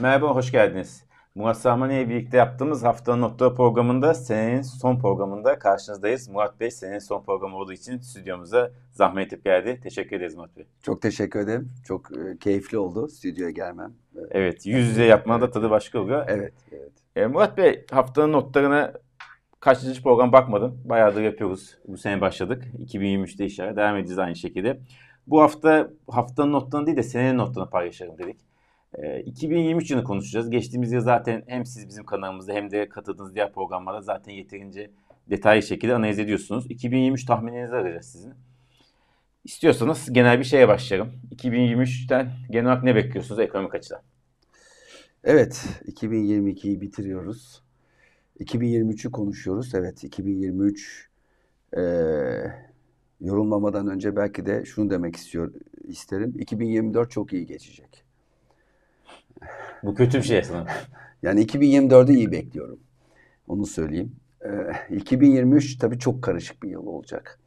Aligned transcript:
Merhaba, 0.00 0.34
hoş 0.34 0.52
geldiniz. 0.52 1.04
Murat 1.34 1.58
Sarmani 1.58 1.94
ile 1.94 2.08
birlikte 2.08 2.36
yaptığımız 2.36 2.84
haftanın 2.84 3.22
notları 3.22 3.54
programında 3.54 4.14
senenin 4.14 4.62
son 4.62 4.98
programında 4.98 5.58
karşınızdayız. 5.58 6.28
Murat 6.28 6.60
Bey 6.60 6.70
senenin 6.70 6.98
son 6.98 7.22
programı 7.22 7.56
olduğu 7.56 7.72
için 7.72 7.98
stüdyomuza 7.98 8.70
zahmet 8.90 9.32
edip 9.32 9.44
geldi. 9.44 9.80
Teşekkür 9.82 10.16
ederiz 10.16 10.34
Murat 10.34 10.56
Bey. 10.56 10.66
Çok 10.82 11.02
teşekkür 11.02 11.40
ederim. 11.40 11.72
Çok 11.84 12.18
e, 12.18 12.38
keyifli 12.38 12.78
oldu 12.78 13.08
stüdyoya 13.08 13.50
gelmem. 13.50 13.92
Evet, 14.30 14.66
yüz 14.66 14.88
yüze 14.88 15.04
yapmanın 15.04 15.40
da 15.40 15.50
tadı 15.50 15.70
başka 15.70 15.98
oluyor. 16.00 16.24
Evet, 16.28 16.54
evet. 16.72 16.92
E, 17.16 17.26
Murat 17.26 17.58
Bey 17.58 17.84
haftanın 17.90 18.32
notlarına 18.32 18.92
kaçıncı 19.60 20.02
program 20.02 20.32
bakmadım. 20.32 20.82
Bayağıdır 20.84 21.22
yapıyoruz. 21.22 21.78
Bu 21.88 21.96
sene 21.96 22.20
başladık. 22.20 22.64
2023'te 22.86 23.44
inşallah 23.44 23.76
devam 23.76 23.96
edeceğiz 23.96 24.18
aynı 24.18 24.36
şekilde. 24.36 24.80
Bu 25.26 25.42
hafta 25.42 25.90
haftanın 26.10 26.52
notlarını 26.52 26.86
değil 26.86 26.96
de 26.96 27.02
senenin 27.02 27.38
notlarını 27.38 27.70
paylaşalım 27.70 28.18
dedik. 28.18 28.47
E, 28.94 29.20
2023 29.20 29.90
yılını 29.90 30.04
konuşacağız. 30.04 30.50
Geçtiğimiz 30.50 30.92
yıl 30.92 31.00
zaten 31.00 31.42
hem 31.46 31.66
siz 31.66 31.88
bizim 31.88 32.04
kanalımızda 32.04 32.52
hem 32.52 32.70
de 32.70 32.88
katıldığınız 32.88 33.34
diğer 33.34 33.52
programlarda 33.52 34.00
zaten 34.00 34.32
yeterince 34.32 34.90
detaylı 35.30 35.62
şekilde 35.62 35.94
analiz 35.94 36.18
ediyorsunuz. 36.18 36.66
2023 36.68 37.24
tahminlerinizi 37.24 37.74
arayacağız 37.74 38.06
sizin. 38.06 38.34
İstiyorsanız 39.44 40.12
genel 40.12 40.38
bir 40.38 40.44
şeye 40.44 40.68
başlayalım. 40.68 41.12
2023'ten 41.34 42.30
genel 42.50 42.66
olarak 42.66 42.84
ne 42.84 42.94
bekliyorsunuz 42.94 43.40
ekonomik 43.40 43.74
açıdan? 43.74 44.00
Evet, 45.24 45.66
2022'yi 45.86 46.80
bitiriyoruz. 46.80 47.62
2023'ü 48.40 49.10
konuşuyoruz. 49.10 49.74
Evet, 49.74 50.04
2023 50.04 51.08
e, 51.76 51.80
yorulmamadan 53.20 53.86
önce 53.86 54.16
belki 54.16 54.46
de 54.46 54.64
şunu 54.64 54.90
demek 54.90 55.16
istiyor 55.16 55.52
isterim. 55.84 56.34
2024 56.38 57.10
çok 57.10 57.32
iyi 57.32 57.46
geçecek. 57.46 58.07
Bu 59.82 59.94
kötü 59.94 60.18
bir 60.18 60.22
şey 60.22 60.38
aslında. 60.38 60.66
Yani 61.22 61.40
2024'ü 61.44 62.12
iyi 62.12 62.32
bekliyorum. 62.32 62.80
Onu 63.48 63.66
söyleyeyim. 63.66 64.12
E, 64.90 64.96
2023 64.96 65.78
tabii 65.78 65.98
çok 65.98 66.22
karışık 66.22 66.62
bir 66.62 66.70
yıl 66.70 66.86
olacak. 66.86 67.38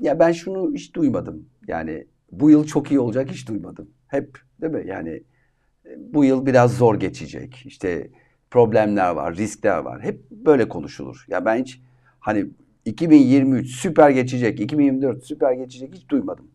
Ya 0.00 0.18
ben 0.18 0.32
şunu 0.32 0.74
hiç 0.74 0.94
duymadım. 0.94 1.48
Yani 1.66 2.06
bu 2.32 2.50
yıl 2.50 2.66
çok 2.66 2.90
iyi 2.90 3.00
olacak 3.00 3.30
hiç 3.30 3.48
duymadım. 3.48 3.90
Hep 4.08 4.38
değil 4.60 4.72
mi? 4.72 4.82
Yani 4.86 5.22
bu 5.96 6.24
yıl 6.24 6.46
biraz 6.46 6.76
zor 6.76 7.00
geçecek. 7.00 7.62
İşte 7.66 8.10
problemler 8.50 9.10
var, 9.10 9.36
riskler 9.36 9.78
var. 9.78 10.02
Hep 10.02 10.30
böyle 10.30 10.68
konuşulur. 10.68 11.24
Ya 11.28 11.44
ben 11.44 11.56
hiç 11.56 11.80
hani 12.20 12.46
2023 12.84 13.70
süper 13.70 14.10
geçecek, 14.10 14.60
2024 14.60 15.24
süper 15.24 15.52
geçecek 15.52 15.94
hiç 15.94 16.08
duymadım. 16.08 16.48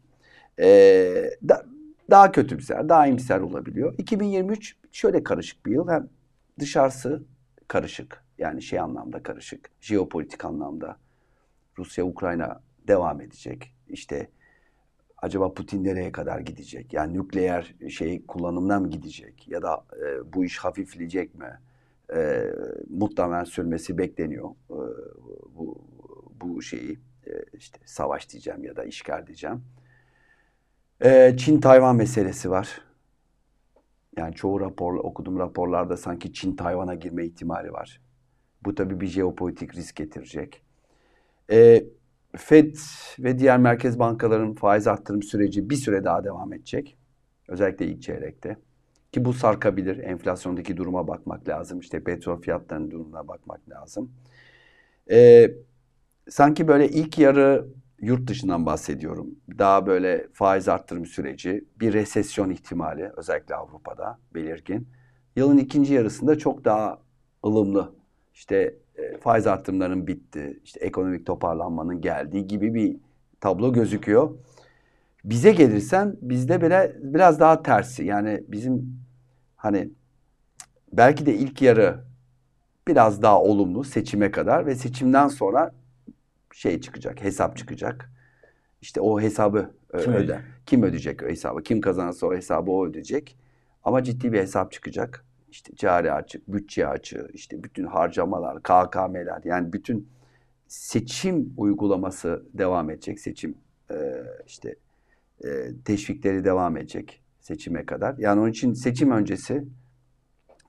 Ee, 0.59 1.29
da, 1.49 1.65
daha 2.09 2.31
kötümser, 2.31 2.89
daha 2.89 3.07
imser 3.07 3.39
olabiliyor. 3.39 3.95
2023 3.97 4.75
şöyle 4.91 5.23
karışık 5.23 5.65
bir 5.65 5.71
yıl. 5.71 5.89
Hem 5.89 6.09
dışarısı 6.59 7.23
karışık. 7.67 8.23
Yani 8.37 8.61
şey 8.61 8.79
anlamda 8.79 9.23
karışık. 9.23 9.69
Jeopolitik 9.81 10.45
anlamda. 10.45 10.97
Rusya, 11.77 12.05
Ukrayna 12.05 12.61
devam 12.87 13.21
edecek. 13.21 13.73
İşte 13.89 14.29
acaba 15.17 15.53
Putin 15.53 15.83
nereye 15.83 16.11
kadar 16.11 16.39
gidecek? 16.39 16.93
Yani 16.93 17.13
nükleer 17.13 17.75
şey 17.89 18.25
kullanımına 18.25 18.79
mı 18.79 18.89
gidecek? 18.89 19.47
Ya 19.47 19.61
da 19.61 19.85
e, 20.05 20.33
bu 20.33 20.45
iş 20.45 20.57
hafifleyecek 20.57 21.35
mi? 21.35 21.59
E, 22.15 22.43
muhtemelen 22.89 23.43
sürmesi 23.43 23.97
bekleniyor. 23.97 24.49
E, 24.49 24.79
bu 25.55 25.81
bu 26.41 26.61
şeyi 26.61 26.99
e, 27.27 27.31
işte 27.53 27.79
savaş 27.85 28.29
diyeceğim 28.29 28.63
ya 28.63 28.75
da 28.75 28.83
işgal 28.83 29.27
diyeceğim. 29.27 29.63
E, 31.03 31.35
Çin-Tayvan 31.37 31.95
meselesi 31.95 32.49
var. 32.49 32.81
Yani 34.17 34.35
çoğu 34.35 34.59
rapor, 34.59 34.95
okuduğum 34.95 35.39
raporlarda 35.39 35.97
sanki 35.97 36.33
Çin 36.33 36.55
Tayvan'a 36.55 36.93
girme 36.95 37.25
ihtimali 37.25 37.73
var. 37.73 38.01
Bu 38.63 38.75
tabii 38.75 39.01
bir 39.01 39.07
jeopolitik 39.07 39.75
risk 39.75 39.95
getirecek. 39.95 40.61
E, 41.51 41.85
Fed 42.37 42.75
ve 43.19 43.39
diğer 43.39 43.57
merkez 43.57 43.99
bankaların 43.99 44.53
faiz 44.53 44.87
arttırım 44.87 45.23
süreci 45.23 45.69
bir 45.69 45.75
süre 45.75 46.03
daha 46.03 46.23
devam 46.23 46.53
edecek. 46.53 46.97
Özellikle 47.47 47.87
ilk 47.87 48.01
çeyrekte. 48.01 48.57
Ki 49.11 49.25
bu 49.25 49.33
sarkabilir. 49.33 49.97
Enflasyondaki 49.97 50.77
duruma 50.77 51.07
bakmak 51.07 51.47
lazım. 51.49 51.79
İşte 51.79 52.03
petrol 52.03 52.41
fiyatlarının 52.41 52.91
durumuna 52.91 53.27
bakmak 53.27 53.69
lazım. 53.69 54.11
Ee, 55.11 55.51
sanki 56.29 56.67
böyle 56.67 56.89
ilk 56.89 57.19
yarı 57.19 57.67
yurt 58.05 58.27
dışından 58.27 58.65
bahsediyorum. 58.65 59.27
Daha 59.57 59.87
böyle 59.87 60.27
faiz 60.33 60.67
arttırım 60.67 61.05
süreci, 61.05 61.65
bir 61.79 61.93
resesyon 61.93 62.49
ihtimali 62.49 63.11
özellikle 63.17 63.55
Avrupa'da 63.55 64.19
belirgin. 64.33 64.87
Yılın 65.35 65.57
ikinci 65.57 65.93
yarısında 65.93 66.37
çok 66.37 66.65
daha 66.65 66.99
ılımlı. 67.45 67.95
İşte 68.33 68.75
e, 68.95 69.17
faiz 69.17 69.47
arttırımlarının 69.47 70.07
bitti, 70.07 70.59
işte 70.63 70.79
ekonomik 70.79 71.25
toparlanmanın 71.25 72.01
geldiği 72.01 72.47
gibi 72.47 72.73
bir 72.73 72.97
tablo 73.41 73.73
gözüküyor. 73.73 74.37
Bize 75.23 75.51
gelirsen 75.51 76.15
bizde 76.21 76.61
bile 76.61 76.95
biraz 76.99 77.39
daha 77.39 77.63
tersi. 77.63 78.05
Yani 78.05 78.43
bizim 78.47 78.99
hani 79.55 79.89
belki 80.93 81.25
de 81.25 81.35
ilk 81.35 81.61
yarı 81.61 82.05
biraz 82.87 83.21
daha 83.21 83.41
olumlu 83.41 83.83
seçime 83.83 84.31
kadar 84.31 84.65
ve 84.65 84.75
seçimden 84.75 85.27
sonra 85.27 85.71
şey 86.55 86.81
çıkacak, 86.81 87.23
hesap 87.23 87.57
çıkacak. 87.57 88.11
İşte 88.81 89.01
o 89.01 89.21
hesabı 89.21 89.71
e, 89.93 89.97
Kim 89.97 90.13
öde. 90.13 90.41
Kim 90.65 90.83
ödeyecek 90.83 91.23
o 91.23 91.25
hesabı? 91.25 91.63
Kim 91.63 91.81
kazanırsa 91.81 92.27
o 92.27 92.33
hesabı 92.33 92.71
o 92.71 92.85
ödeyecek. 92.85 93.37
Ama 93.83 94.03
ciddi 94.03 94.33
bir 94.33 94.39
hesap 94.39 94.71
çıkacak 94.71 95.25
işte 95.51 95.75
cari 95.75 96.11
açık, 96.11 96.47
bütçe 96.47 96.87
açığı, 96.87 97.29
işte 97.33 97.63
bütün 97.63 97.85
harcamalar, 97.85 98.63
KKM'ler 98.63 99.41
yani 99.43 99.73
bütün 99.73 100.09
seçim 100.67 101.53
uygulaması 101.57 102.45
devam 102.53 102.89
edecek. 102.89 103.19
Seçim 103.19 103.55
e, 103.91 104.23
işte 104.47 104.75
e, 105.45 105.47
teşvikleri 105.85 106.43
devam 106.43 106.77
edecek 106.77 107.21
seçime 107.39 107.85
kadar. 107.85 108.17
Yani 108.17 108.41
onun 108.41 108.49
için 108.49 108.73
seçim 108.73 109.11
öncesi 109.11 109.65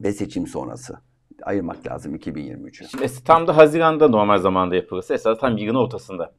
ve 0.01 0.13
seçim 0.13 0.47
sonrası 0.47 0.99
ayırmak 1.47 1.87
lazım 1.87 2.15
2023'ü. 2.15 2.89
Şimdi 2.89 3.25
tam 3.25 3.47
da 3.47 3.57
Haziran'da 3.57 4.09
normal 4.09 4.39
zamanda 4.39 4.77
yapılırsa 4.77 5.15
esas 5.15 5.39
tam 5.39 5.57
yılın 5.57 5.75
ortasında. 5.75 6.35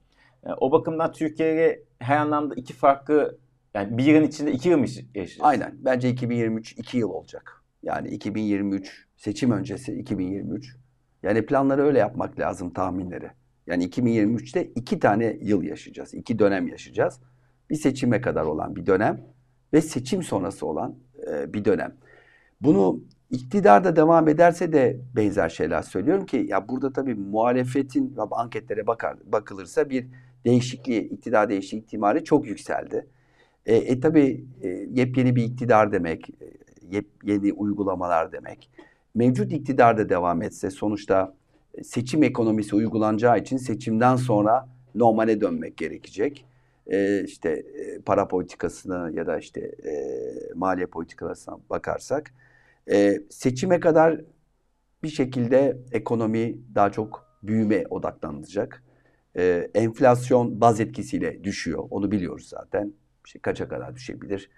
Yani 0.46 0.56
o 0.60 0.72
bakımdan 0.72 1.12
Türkiye'ye 1.12 1.84
her 2.00 2.18
anlamda 2.18 2.56
iki 2.56 2.74
farklı 2.74 3.38
yani 3.74 3.98
bir 3.98 4.04
yılın 4.04 4.28
içinde 4.28 4.52
iki 4.52 4.70
yıl 4.70 4.78
mı 4.78 4.86
yaşayacağız? 4.86 5.40
Aynen. 5.42 5.76
Bence 5.80 6.10
2023 6.10 6.72
iki 6.72 6.98
yıl 6.98 7.10
olacak. 7.10 7.64
Yani 7.84 8.08
2023 8.10 9.08
seçim 9.18 9.52
öncesi 9.52 9.94
2023. 9.94 10.76
Yani 11.24 11.46
planları 11.46 11.84
öyle 11.84 12.00
yapmak 12.00 12.40
lazım 12.40 12.74
tahminleri. 12.74 13.32
Yani 13.68 13.90
2023'te 13.90 14.64
iki 14.64 15.00
tane 15.00 15.38
yıl 15.42 15.64
yaşayacağız. 15.64 16.14
iki 16.14 16.40
dönem 16.40 16.68
yaşayacağız. 16.68 17.20
Bir 17.70 17.76
seçime 17.76 18.22
kadar 18.22 18.44
olan 18.44 18.76
bir 18.76 18.86
dönem 18.86 19.26
ve 19.74 19.82
seçim 19.82 20.24
sonrası 20.24 20.66
olan 20.66 20.96
e, 21.32 21.54
bir 21.54 21.66
dönem. 21.66 21.96
Bunu 22.62 23.04
iktidar 23.32 23.84
da 23.84 23.96
devam 23.96 24.28
ederse 24.28 24.74
de 24.74 25.00
benzer 25.16 25.50
şeyler 25.50 25.82
söylüyorum 25.82 26.26
ki 26.26 26.46
ya 26.50 26.68
burada 26.68 26.94
tabii 26.94 27.16
muhalefetin 27.16 28.16
anketlere 28.32 28.88
bakar, 28.88 29.18
bakılırsa 29.26 29.90
bir 29.90 30.08
değişikliği, 30.46 31.02
iktidar 31.02 31.50
değişikliği 31.50 31.80
ihtimali 31.80 32.24
çok 32.24 32.48
yükseldi. 32.48 33.08
E, 33.66 33.76
e 33.76 34.00
tabii 34.00 34.46
e, 34.62 34.68
yepyeni 34.68 35.36
bir 35.36 35.44
iktidar 35.44 35.92
demek, 35.92 36.30
yeni 37.24 37.54
uygulamalar 37.54 38.32
demek. 38.32 38.70
Mevcut 39.16 39.52
iktidar 39.54 39.98
da 39.98 40.10
devam 40.10 40.42
etse 40.42 40.70
sonuçta 40.70 41.34
e, 41.74 41.84
seçim 41.84 42.24
ekonomisi 42.24 42.76
uygulanacağı 42.76 43.40
için 43.40 43.58
seçimden 43.58 44.16
sonra 44.16 44.70
normale 44.96 45.42
dönmek 45.42 45.78
gerekecek. 45.78 46.46
Ee, 46.92 47.24
işte 47.24 47.50
e, 47.50 48.00
para 48.00 48.28
politikasına 48.28 49.10
ya 49.10 49.28
da 49.28 49.38
işte 49.38 49.62
e, 49.62 49.94
maliye 50.56 50.86
politikasına 50.86 51.58
bakarsak 51.70 52.34
e, 52.92 53.22
seçime 53.30 53.80
kadar 53.80 54.22
bir 55.04 55.10
şekilde 55.10 55.78
ekonomi 55.92 56.58
daha 56.76 56.92
çok 56.92 57.28
büyüme 57.44 57.84
odaklanacak. 57.90 58.84
E, 59.38 59.70
enflasyon 59.74 60.62
baz 60.62 60.80
etkisiyle 60.80 61.44
düşüyor. 61.44 61.88
Onu 61.90 62.12
biliyoruz 62.12 62.50
zaten. 62.50 62.94
İşte 63.26 63.40
kaça 63.40 63.68
kadar 63.68 63.96
düşebilir? 63.96 64.50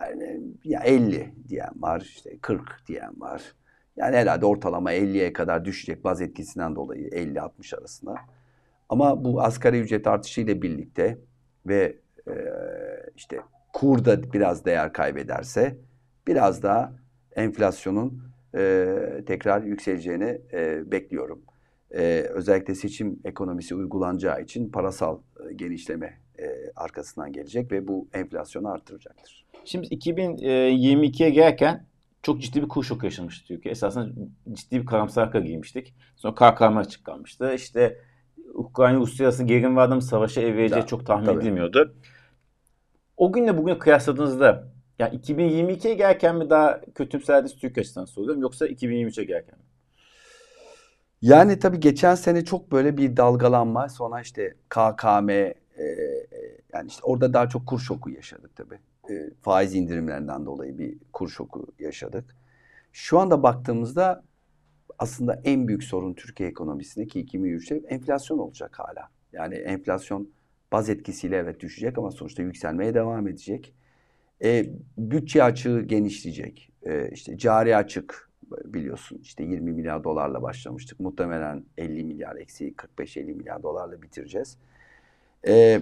Yani 0.00 0.40
ya 0.64 0.80
50 0.80 1.34
diyen 1.48 1.72
var, 1.76 2.00
işte 2.00 2.38
40 2.38 2.82
diyen 2.88 3.20
var. 3.20 3.42
Yani 3.96 4.16
herhalde 4.16 4.46
ortalama 4.46 4.92
50'ye 4.92 5.32
kadar 5.32 5.64
düşecek 5.64 6.04
baz 6.04 6.20
etkisinden 6.20 6.76
dolayı 6.76 7.08
50-60 7.08 7.76
arasında. 7.78 8.14
Ama 8.88 9.24
bu 9.24 9.42
asgari 9.42 9.80
ücret 9.80 10.06
artışıyla 10.06 10.62
birlikte 10.62 11.18
ve 11.66 11.96
e, 12.28 12.34
işte 13.16 13.40
kur 13.72 14.04
da 14.04 14.32
biraz 14.32 14.64
değer 14.64 14.92
kaybederse 14.92 15.76
biraz 16.26 16.62
daha 16.62 16.92
enflasyonun 17.36 18.22
e, 18.54 18.96
tekrar 19.26 19.62
yükseleceğini 19.62 20.40
e, 20.52 20.90
bekliyorum. 20.92 21.42
E, 21.90 22.02
özellikle 22.30 22.74
seçim 22.74 23.20
ekonomisi 23.24 23.74
uygulanacağı 23.74 24.42
için 24.42 24.70
parasal 24.70 25.18
e, 25.50 25.54
genişleme 25.54 26.18
e, 26.38 26.44
arkasından 26.76 27.32
gelecek 27.32 27.72
ve 27.72 27.88
bu 27.88 28.08
enflasyonu 28.12 28.68
artıracaktır. 28.68 29.44
Şimdi 29.64 29.86
2022'ye 29.86 31.30
gelirken 31.30 31.86
çok 32.22 32.40
ciddi 32.42 32.62
bir 32.62 32.68
kur 32.68 32.84
şoku 32.84 33.06
Türkiye. 33.44 33.72
Esasında 33.72 34.12
ciddi 34.52 34.80
bir 34.80 34.86
karamsarlıkla 34.86 35.40
giymiştik. 35.40 35.94
Sonra 36.16 36.34
KKM 36.34 36.76
açıklanmıştı. 36.76 37.54
İşte 37.54 37.98
Ukrayna-Rusya 38.54 39.26
arasında 39.26 39.46
gerilim 39.46 39.76
vardı 39.76 39.94
mı 39.94 40.02
savaşa 40.02 40.40
Ya, 40.76 40.86
çok 40.86 41.06
tahmin 41.06 41.26
tabii. 41.26 41.40
edilmiyordu. 41.40 41.94
O 43.16 43.32
günle 43.32 43.58
bugüne 43.58 43.78
kıyasladığınızda 43.78 44.73
ya 44.98 45.08
2022'ye 45.08 45.94
gelirken 45.94 46.36
mi 46.36 46.50
daha 46.50 46.80
kötümserdiniz 46.94 47.56
Türkiye 47.56 47.82
açısından 47.82 48.04
soruyorum 48.04 48.42
yoksa 48.42 48.66
2023'e 48.66 49.24
gelirken 49.24 49.58
mi? 49.58 49.64
Yani 51.22 51.58
tabii 51.58 51.80
geçen 51.80 52.14
sene 52.14 52.44
çok 52.44 52.72
böyle 52.72 52.96
bir 52.96 53.16
dalgalanma. 53.16 53.88
Sonra 53.88 54.20
işte 54.20 54.54
KKM 54.68 55.30
e, 55.30 55.54
yani 56.72 56.88
işte 56.88 57.00
orada 57.02 57.32
daha 57.32 57.48
çok 57.48 57.66
kur 57.66 57.78
şoku 57.78 58.10
yaşadık 58.10 58.56
tabii. 58.56 58.78
E, 59.10 59.30
faiz 59.42 59.74
indirimlerinden 59.74 60.46
dolayı 60.46 60.78
bir 60.78 60.98
kur 61.12 61.28
şoku 61.28 61.66
yaşadık. 61.78 62.36
Şu 62.92 63.18
anda 63.18 63.42
baktığımızda 63.42 64.24
aslında 64.98 65.40
en 65.44 65.68
büyük 65.68 65.84
sorun 65.84 66.14
Türkiye 66.14 66.48
ekonomisindeki 66.48 67.24
2023'te 67.24 67.74
enflasyon 67.88 68.38
olacak 68.38 68.78
hala. 68.78 69.08
Yani 69.32 69.54
enflasyon 69.54 70.30
baz 70.72 70.88
etkisiyle 70.88 71.36
evet 71.36 71.60
düşecek 71.60 71.98
ama 71.98 72.10
sonuçta 72.10 72.42
yükselmeye 72.42 72.94
devam 72.94 73.28
edecek. 73.28 73.74
E, 74.44 74.66
bütçe 74.98 75.42
açığı 75.42 75.80
genişleyecek. 75.80 76.70
E, 76.82 77.10
işte 77.12 77.38
cari 77.38 77.76
açık 77.76 78.30
biliyorsun 78.64 79.18
işte 79.22 79.44
20 79.44 79.72
milyar 79.72 80.04
dolarla 80.04 80.42
başlamıştık. 80.42 81.00
Muhtemelen 81.00 81.64
50 81.78 82.04
milyar 82.04 82.36
eksi 82.36 82.74
45-50 82.98 83.24
milyar 83.24 83.62
dolarla 83.62 84.02
bitireceğiz. 84.02 84.56
E, 85.48 85.80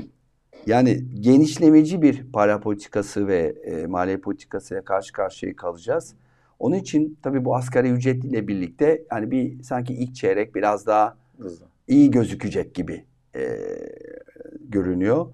yani 0.67 1.05
genişlemeci 1.20 2.03
bir 2.03 2.32
para 2.32 2.61
politikası 2.61 3.26
ve 3.26 3.55
e, 3.64 3.87
maliye 3.87 4.17
politikasıyla 4.17 4.85
karşı 4.85 5.12
karşıya 5.12 5.56
kalacağız. 5.56 6.14
Onun 6.59 6.76
için 6.76 7.19
tabii 7.23 7.44
bu 7.44 7.56
asgari 7.56 7.91
ücretliyle 7.91 8.49
birlikte 8.49 9.03
yani 9.11 9.31
bir 9.31 9.62
sanki 9.62 9.94
ilk 9.94 10.14
çeyrek 10.14 10.55
biraz 10.55 10.87
daha 10.87 11.17
Hızlı. 11.38 11.67
iyi 11.88 12.11
gözükecek 12.11 12.75
gibi 12.75 13.05
e, 13.37 13.59
görünüyor. 14.61 15.26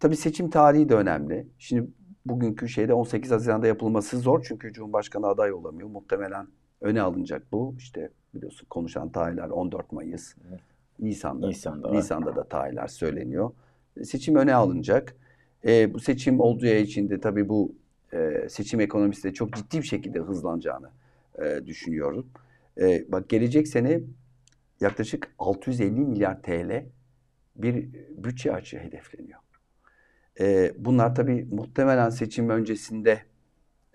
Tabii 0.00 0.16
seçim 0.16 0.50
tarihi 0.50 0.88
de 0.88 0.94
önemli. 0.94 1.46
Şimdi 1.58 1.86
bugünkü 2.26 2.68
şeyde 2.68 2.94
18 2.94 3.30
Haziran'da 3.30 3.66
yapılması 3.66 4.18
zor 4.18 4.44
çünkü 4.48 4.72
Cumhurbaşkanı 4.72 5.26
aday 5.26 5.52
olamıyor. 5.52 5.88
Muhtemelen 5.88 6.46
öne 6.80 7.02
alınacak 7.02 7.52
bu. 7.52 7.74
İşte 7.78 8.10
biliyorsun 8.34 8.66
konuşan 8.70 9.08
tarihler 9.08 9.48
14 9.48 9.92
Mayıs. 9.92 10.34
Evet. 10.48 10.60
Nisan'da. 10.98 11.46
Nisan'da 11.46 11.88
var. 11.88 11.96
Nisan'da 11.96 12.36
da 12.36 12.44
tarihler 12.44 12.86
söyleniyor. 12.86 13.50
Seçim 14.02 14.36
öne 14.36 14.54
alınacak. 14.54 15.16
E, 15.64 15.94
bu 15.94 16.00
seçim 16.00 16.40
olduğu 16.40 16.66
için 16.66 17.08
de 17.08 17.20
tabii 17.20 17.48
bu 17.48 17.74
e, 18.12 18.48
seçim 18.48 18.80
ekonomisi 18.80 19.24
de 19.24 19.34
çok 19.34 19.52
ciddi 19.52 19.78
bir 19.78 19.86
şekilde 19.86 20.18
hızlanacağını 20.18 20.90
e, 21.38 21.66
düşünüyorum. 21.66 22.26
E, 22.80 23.12
bak 23.12 23.28
gelecek 23.28 23.68
sene 23.68 24.00
yaklaşık 24.80 25.34
650 25.38 25.90
milyar 25.90 26.42
TL 26.42 26.84
bir 27.56 27.88
bütçe 28.16 28.52
açığı 28.52 28.78
hedefleniyor. 28.78 29.40
E, 30.40 30.72
bunlar 30.78 31.14
tabii 31.14 31.46
muhtemelen 31.50 32.10
seçim 32.10 32.48
öncesinde 32.48 33.22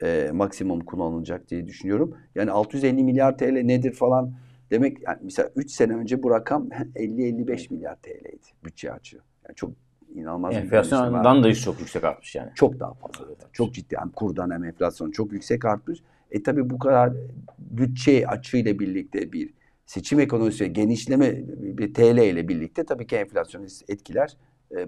e, 0.02 0.30
maksimum 0.34 0.80
kullanılacak 0.80 1.50
diye 1.50 1.68
düşünüyorum. 1.68 2.18
Yani 2.36 2.52
650 2.52 3.04
milyar 3.04 3.38
TL 3.38 3.62
nedir 3.62 3.94
falan 3.94 4.34
demek 4.72 4.98
yani 5.02 5.18
mesela 5.22 5.50
3 5.56 5.72
sene 5.72 5.96
önce 5.96 6.24
bu 6.24 6.32
rakam 6.32 6.70
50-55 6.96 7.74
milyar 7.74 7.96
TL'ydi 7.96 8.48
bütçe 8.64 8.92
açığı. 8.92 9.20
Yani 9.48 9.56
çok 9.56 9.72
inanılmaz. 10.16 10.56
Enflasyondan 10.56 11.44
da 11.44 11.54
çok 11.54 11.80
yüksek 11.80 12.04
artmış 12.04 12.36
yani. 12.36 12.52
Çok 12.56 12.80
daha 12.80 12.94
fazla. 12.94 13.26
Çok 13.54 13.74
ciddi. 13.74 13.96
Hem 14.00 14.10
kurdan 14.10 14.52
hem 14.52 14.64
enflasyon 14.64 15.12
çok 15.12 15.34
yüksek 15.34 15.66
artmış. 15.66 16.00
E 16.32 16.44
tabi 16.44 16.70
bu 16.70 16.80
kadar 16.80 17.14
bütçe 17.60 18.28
açığıyla 18.28 18.80
birlikte 18.80 19.32
bir 19.32 19.54
seçim 19.86 20.20
ekonomisi 20.20 20.74
genişleme 20.74 21.44
bir 21.48 21.94
TL 21.94 22.18
ile 22.18 22.48
birlikte 22.48 22.84
tabii 22.84 23.08
ki 23.08 23.16
enflasyon 23.16 23.68
etkiler, 23.88 24.38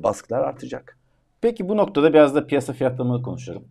baskılar 0.03 0.41
artacak. 0.41 0.98
Peki 1.41 1.69
bu 1.69 1.77
noktada 1.77 2.13
biraz 2.13 2.35
da 2.35 2.47
piyasa 2.47 2.73
fiyatlamaları 2.73 3.21
konuşalım. 3.23 3.63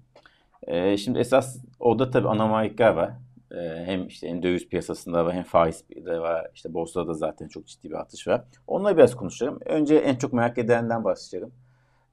Ee, 0.67 0.97
şimdi 0.97 1.19
esas 1.19 1.57
orada 1.81 2.11
tabii 2.11 2.29
anomalilikler 2.29 2.91
var. 2.91 3.11
Ee, 3.53 3.83
hem 3.85 4.07
işte 4.07 4.29
hem 4.29 4.43
döviz 4.43 4.69
piyasasında 4.69 5.27
var 5.27 5.35
hem 5.35 5.43
faiz 5.43 5.85
de 6.07 6.19
var. 6.21 6.47
İşte 6.55 6.75
borsada 6.75 7.09
da 7.09 7.15
zaten 7.15 7.49
çok 7.49 7.67
ciddi 7.67 7.91
bir 7.91 7.95
artış 7.95 8.29
var. 8.29 8.45
Onları 8.67 8.97
biraz 8.97 9.15
konuşalım. 9.17 9.59
Önce 9.67 9.97
en 9.97 10.17
çok 10.17 10.33
merak 10.33 10.59
edilenden 10.59 11.05
başlayalım. 11.05 11.53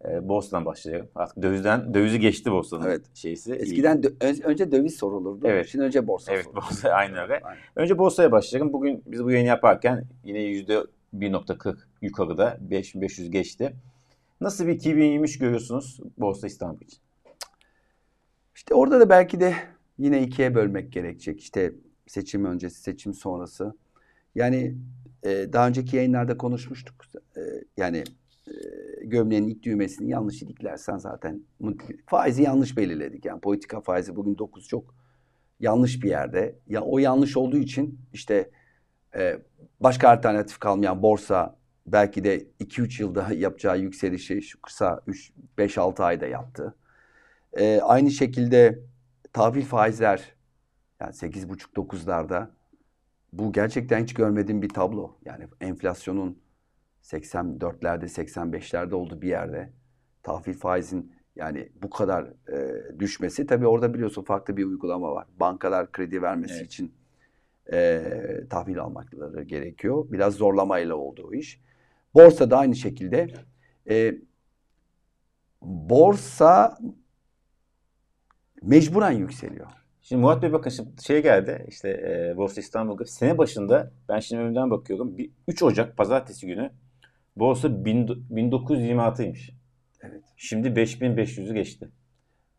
Ee, 0.06 0.30
borsadan 0.30 0.66
başlayalım. 0.66 1.08
Artık 1.16 1.42
dövizden 1.44 1.94
dövizi 1.94 2.20
geçti 2.20 2.52
borsanın 2.52 2.86
Evet. 2.86 3.02
şeysi. 3.16 3.54
Eskiden 3.54 3.98
dö- 4.02 4.14
ön- 4.22 4.42
önce 4.52 4.72
döviz 4.72 4.98
sorulurdu. 4.98 5.48
Evet. 5.48 5.68
Şimdi 5.68 5.86
önce 5.86 6.08
borsa 6.08 6.34
Evet 6.34 6.46
sorulur. 6.46 6.62
borsa 6.62 6.90
aynı 6.90 7.18
öyle. 7.22 7.40
Aynen. 7.44 7.62
Önce 7.76 7.98
borsaya 7.98 8.32
başlayalım. 8.32 8.74
Bugün 8.74 9.04
biz 9.06 9.24
bu 9.24 9.32
yayını 9.32 9.48
yaparken 9.48 10.04
yine 10.24 10.40
%1.40 10.40 11.76
yukarıda 12.02 12.58
5500 12.62 13.32
geçti. 13.32 13.74
Nasıl 14.42 14.68
bir 14.68 14.74
2023 14.74 15.40
görüyorsunuz 15.40 16.00
Borsa 16.18 16.48
İstanbul 16.48 16.82
için? 16.82 17.00
İşte 18.56 18.74
orada 18.74 19.00
da 19.00 19.10
belki 19.10 19.40
de 19.40 19.56
yine 19.98 20.24
ikiye 20.24 20.56
bölmek 20.56 20.94
gerekecek. 20.94 21.40
İşte 21.40 21.74
seçim 22.08 22.46
öncesi, 22.46 22.82
seçim 22.82 23.14
sonrası. 23.14 23.74
Yani 24.36 24.76
e, 25.24 25.54
daha 25.54 25.68
önceki 25.68 25.98
yayınlarda 25.98 26.38
konuşmuştuk. 26.38 26.96
E, 27.38 27.42
yani 27.78 28.04
e, 28.48 28.54
gömleğin 29.04 29.48
ilk 29.48 29.64
düğmesini 29.64 30.10
yanlış 30.10 30.42
iliklersen 30.42 30.98
zaten 30.98 31.42
faizi 32.06 32.44
yanlış 32.44 32.78
belirledik. 32.78 33.26
Yani 33.26 33.42
politika 33.42 33.82
faizi 33.82 34.16
bugün 34.16 34.38
9 34.38 34.68
çok 34.68 34.96
yanlış 35.60 36.04
bir 36.04 36.10
yerde. 36.10 36.56
Ya 36.68 36.82
o 36.82 37.00
yanlış 37.00 37.38
olduğu 37.38 37.58
için 37.58 38.00
işte 38.14 38.50
e, 39.16 39.40
başka 39.80 40.10
alternatif 40.10 40.60
kalmayan 40.60 41.02
borsa 41.02 41.58
belki 41.88 42.24
de 42.24 42.46
2-3 42.60 43.02
yılda 43.02 43.34
yapacağı 43.34 43.80
yükselişi 43.80 44.42
şu 44.42 44.62
kısa 44.62 45.02
5-6 45.58 46.04
ayda 46.04 46.26
yaptı. 46.28 46.76
E, 47.54 47.82
aynı 47.82 48.12
şekilde 48.12 48.80
tahvil 49.34 49.66
faizler 49.66 50.36
yani 51.02 51.14
8,5-9'larda 51.14 52.48
bu 53.34 53.52
gerçekten 53.54 54.04
hiç 54.04 54.14
görmediğim 54.14 54.62
bir 54.62 54.70
tablo. 54.70 55.18
Yani 55.26 55.48
enflasyonun 55.62 56.38
84'lerde 57.04 58.08
85'lerde 58.08 58.94
olduğu 58.94 59.22
bir 59.22 59.28
yerde 59.28 59.70
tahvil 60.24 60.54
faizin 60.54 61.16
yani 61.36 61.70
bu 61.82 61.90
kadar 61.90 62.24
e, 62.50 63.00
düşmesi 63.00 63.46
tabii 63.48 63.68
orada 63.68 63.94
biliyorsun 63.94 64.24
farklı 64.24 64.58
bir 64.58 64.66
uygulama 64.66 65.12
var. 65.12 65.28
Bankalar 65.40 65.92
kredi 65.92 66.22
vermesi 66.22 66.54
Evet. 66.54 66.66
için 66.66 66.94
e, 67.74 68.04
tahvil 68.50 68.80
almakları 68.80 69.44
gerekiyor. 69.44 70.06
Biraz 70.12 70.34
zorlamayla 70.34 70.96
oldu 70.96 71.28
o 71.30 71.34
iş. 71.34 71.65
Borsa 72.16 72.52
da 72.52 72.58
aynı 72.58 72.76
şekilde 72.76 73.28
e, 73.90 74.16
borsa 75.62 76.78
mecburen 78.62 79.12
yükseliyor. 79.12 79.68
Şimdi 80.02 80.22
Murat 80.22 80.44
Bey 80.44 80.54
bakın 80.54 80.70
şimdi 80.70 81.04
şey 81.04 81.24
geldi 81.24 81.66
işte 81.68 81.90
e, 81.90 82.38
Borsa 82.38 82.62
İstanbul'da 82.62 83.06
sene 83.06 83.38
başında 83.38 83.92
ben 84.10 84.20
şimdi 84.20 84.42
önümden 84.42 84.72
bakıyorum. 84.72 85.18
Bir, 85.18 85.32
3 85.48 85.64
Ocak 85.64 85.98
pazartesi 85.98 86.48
günü 86.48 86.72
borsa 87.36 87.86
bin, 87.86 88.08
1926'ymış. 88.08 89.52
Evet. 90.02 90.24
Şimdi 90.38 90.68
5500'ü 90.68 91.54
geçti. 91.54 91.90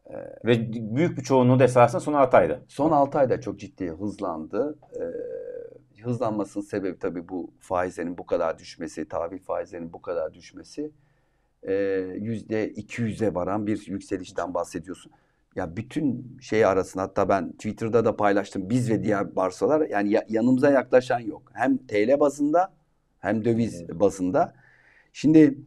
E, 0.06 0.14
ve 0.44 0.72
büyük 0.72 1.18
bir 1.18 1.22
çoğunluğu 1.22 1.58
da 1.58 1.64
esasında 1.64 2.00
son 2.00 2.12
6 2.12 2.36
ayda. 2.36 2.60
Son 2.68 2.90
6 2.90 3.18
ayda 3.18 3.40
çok 3.40 3.60
ciddi 3.60 3.88
hızlandı. 3.90 4.78
Ee, 4.96 5.02
hızlanmasının 6.06 6.64
sebebi 6.64 6.98
tabii 6.98 7.28
bu 7.28 7.50
faizlerin 7.60 8.18
bu 8.18 8.26
kadar 8.26 8.58
düşmesi, 8.58 9.08
tahvil 9.08 9.38
faizlerinin 9.38 9.92
bu 9.92 10.02
kadar 10.02 10.34
düşmesi. 10.34 10.90
Yüzde 12.16 12.72
200'e 12.72 13.34
varan 13.34 13.66
bir 13.66 13.86
yükselişten 13.86 14.54
bahsediyorsun. 14.54 15.12
Ya 15.56 15.76
bütün 15.76 16.36
şey 16.40 16.64
arasında 16.64 17.02
hatta 17.02 17.28
ben 17.28 17.52
Twitter'da 17.52 18.04
da 18.04 18.16
paylaştım. 18.16 18.70
Biz 18.70 18.90
ve 18.90 19.02
diğer 19.02 19.36
borsalar 19.36 19.88
yani 19.88 20.10
ya- 20.10 20.26
yanımıza 20.28 20.70
yaklaşan 20.70 21.20
yok. 21.20 21.42
Hem 21.54 21.76
TL 21.78 22.20
bazında 22.20 22.72
hem 23.18 23.44
döviz 23.44 23.80
Evet. 23.80 24.00
bazında. 24.00 24.54
Şimdi 25.12 25.58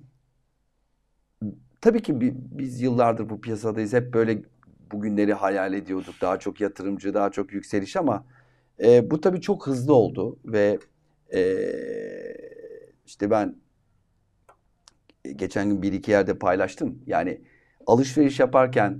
tabii 1.81 2.01
ki 2.01 2.21
bi- 2.21 2.33
biz 2.35 2.81
yıllardır 2.81 3.29
bu 3.29 3.41
piyasadayız. 3.41 3.93
Hep 3.93 4.13
böyle 4.13 4.41
bugünleri 4.91 5.33
hayal 5.33 5.73
ediyorduk. 5.73 6.15
Daha 6.21 6.39
çok 6.39 6.61
yatırımcı, 6.61 7.13
daha 7.13 7.29
çok 7.31 7.53
yükseliş 7.53 7.95
ama 7.95 8.25
e, 8.83 9.11
bu 9.11 9.21
tabii 9.21 9.41
çok 9.41 9.67
hızlı 9.67 9.93
oldu 9.93 10.39
ve 10.45 10.79
e, 11.33 11.41
işte 13.05 13.31
ben 13.31 13.55
geçen 15.35 15.69
gün 15.69 15.81
bir 15.81 15.93
iki 15.93 16.11
yerde 16.11 16.37
paylaştım. 16.37 16.99
Yani 17.07 17.41
alışveriş 17.87 18.39
yaparken 18.39 18.99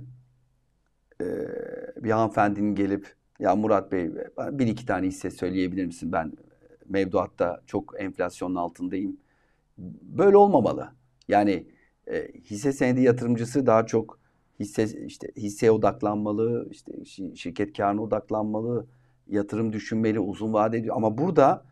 e, 1.20 1.24
bir 1.96 2.10
hanımefendinin 2.10 2.74
gelip 2.74 3.14
ya 3.38 3.56
Murat 3.56 3.92
Bey 3.92 4.10
bir 4.38 4.66
iki 4.66 4.86
tane 4.86 5.06
hisse 5.06 5.30
söyleyebilir 5.30 5.86
misin? 5.86 6.12
Ben 6.12 6.32
mevduatta 6.88 7.62
çok 7.66 7.94
enflasyonun 8.00 8.54
altındayım. 8.54 9.16
Böyle 10.02 10.36
olmamalı. 10.36 10.88
Yani 11.28 11.66
e, 12.06 12.28
hisse 12.44 12.72
senedi 12.72 13.02
yatırımcısı 13.02 13.66
daha 13.66 13.86
çok 13.86 14.18
hisse 14.60 15.06
işte 15.06 15.28
hisseye 15.36 15.70
odaklanmalı, 15.70 16.68
işte 16.70 16.92
şi- 16.92 17.36
şirket 17.36 17.76
karına 17.76 18.02
odaklanmalı, 18.02 18.86
yatırım 19.30 19.72
düşünmeli, 19.72 20.20
uzun 20.20 20.52
vadeli. 20.52 20.92
Ama 20.92 21.18
burada 21.18 21.64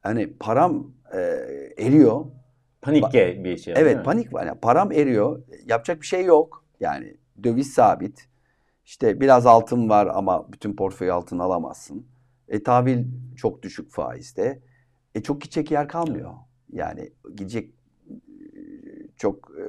hani 0.00 0.32
param 0.40 0.92
e, 1.12 1.18
eriyor. 1.78 2.24
Panikle 2.82 3.44
bir 3.44 3.56
şey. 3.56 3.74
Evet 3.76 4.04
panik 4.04 4.34
var. 4.34 4.46
Yani 4.46 4.60
param 4.60 4.92
eriyor. 4.92 5.42
Yapacak 5.66 6.00
bir 6.00 6.06
şey 6.06 6.24
yok. 6.24 6.64
Yani 6.80 7.16
döviz 7.44 7.72
sabit. 7.72 8.28
İşte 8.84 9.20
biraz 9.20 9.46
altın 9.46 9.88
var 9.88 10.08
ama 10.14 10.52
bütün 10.52 10.76
portföy 10.76 11.10
altın 11.10 11.38
alamazsın. 11.38 12.06
E 12.48 12.62
tahvil 12.62 13.04
çok 13.36 13.62
düşük 13.62 13.90
faizde. 13.90 14.62
E 15.14 15.22
çok 15.22 15.40
gidecek 15.40 15.70
yer 15.70 15.88
kalmıyor. 15.88 16.32
Yani 16.72 17.10
gidecek 17.36 17.74
çok 19.16 19.50
e, 19.58 19.64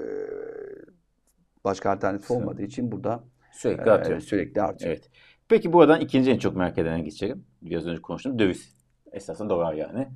başka 1.63 1.91
alternatif 1.91 2.31
olmadığı 2.31 2.61
için 2.63 2.91
burada 2.91 3.23
Sürekli 3.51 3.89
e, 3.89 3.91
artıyor. 3.91 4.19
sürekli 4.19 4.61
artıyor. 4.61 4.91
Evet. 4.91 5.09
Peki 5.49 5.73
buradan 5.73 6.01
ikinci 6.01 6.31
en 6.31 6.37
çok 6.37 6.55
merak 6.55 6.77
edene 6.77 7.01
geçelim. 7.01 7.45
Biraz 7.61 7.87
önce 7.87 8.01
konuştum. 8.01 8.39
Döviz. 8.39 8.75
Esasında 9.11 9.49
dolar 9.49 9.73
yani. 9.73 10.07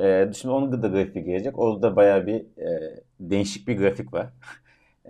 Ee, 0.00 0.30
şimdi 0.36 0.54
onun 0.54 0.82
da 0.82 0.88
grafiği 0.88 1.24
gelecek. 1.24 1.58
Orada 1.58 1.96
bayağı 1.96 2.26
bir 2.26 2.34
e, 2.34 2.96
değişik 3.20 3.68
bir 3.68 3.78
grafik 3.78 4.12
var. 4.12 4.26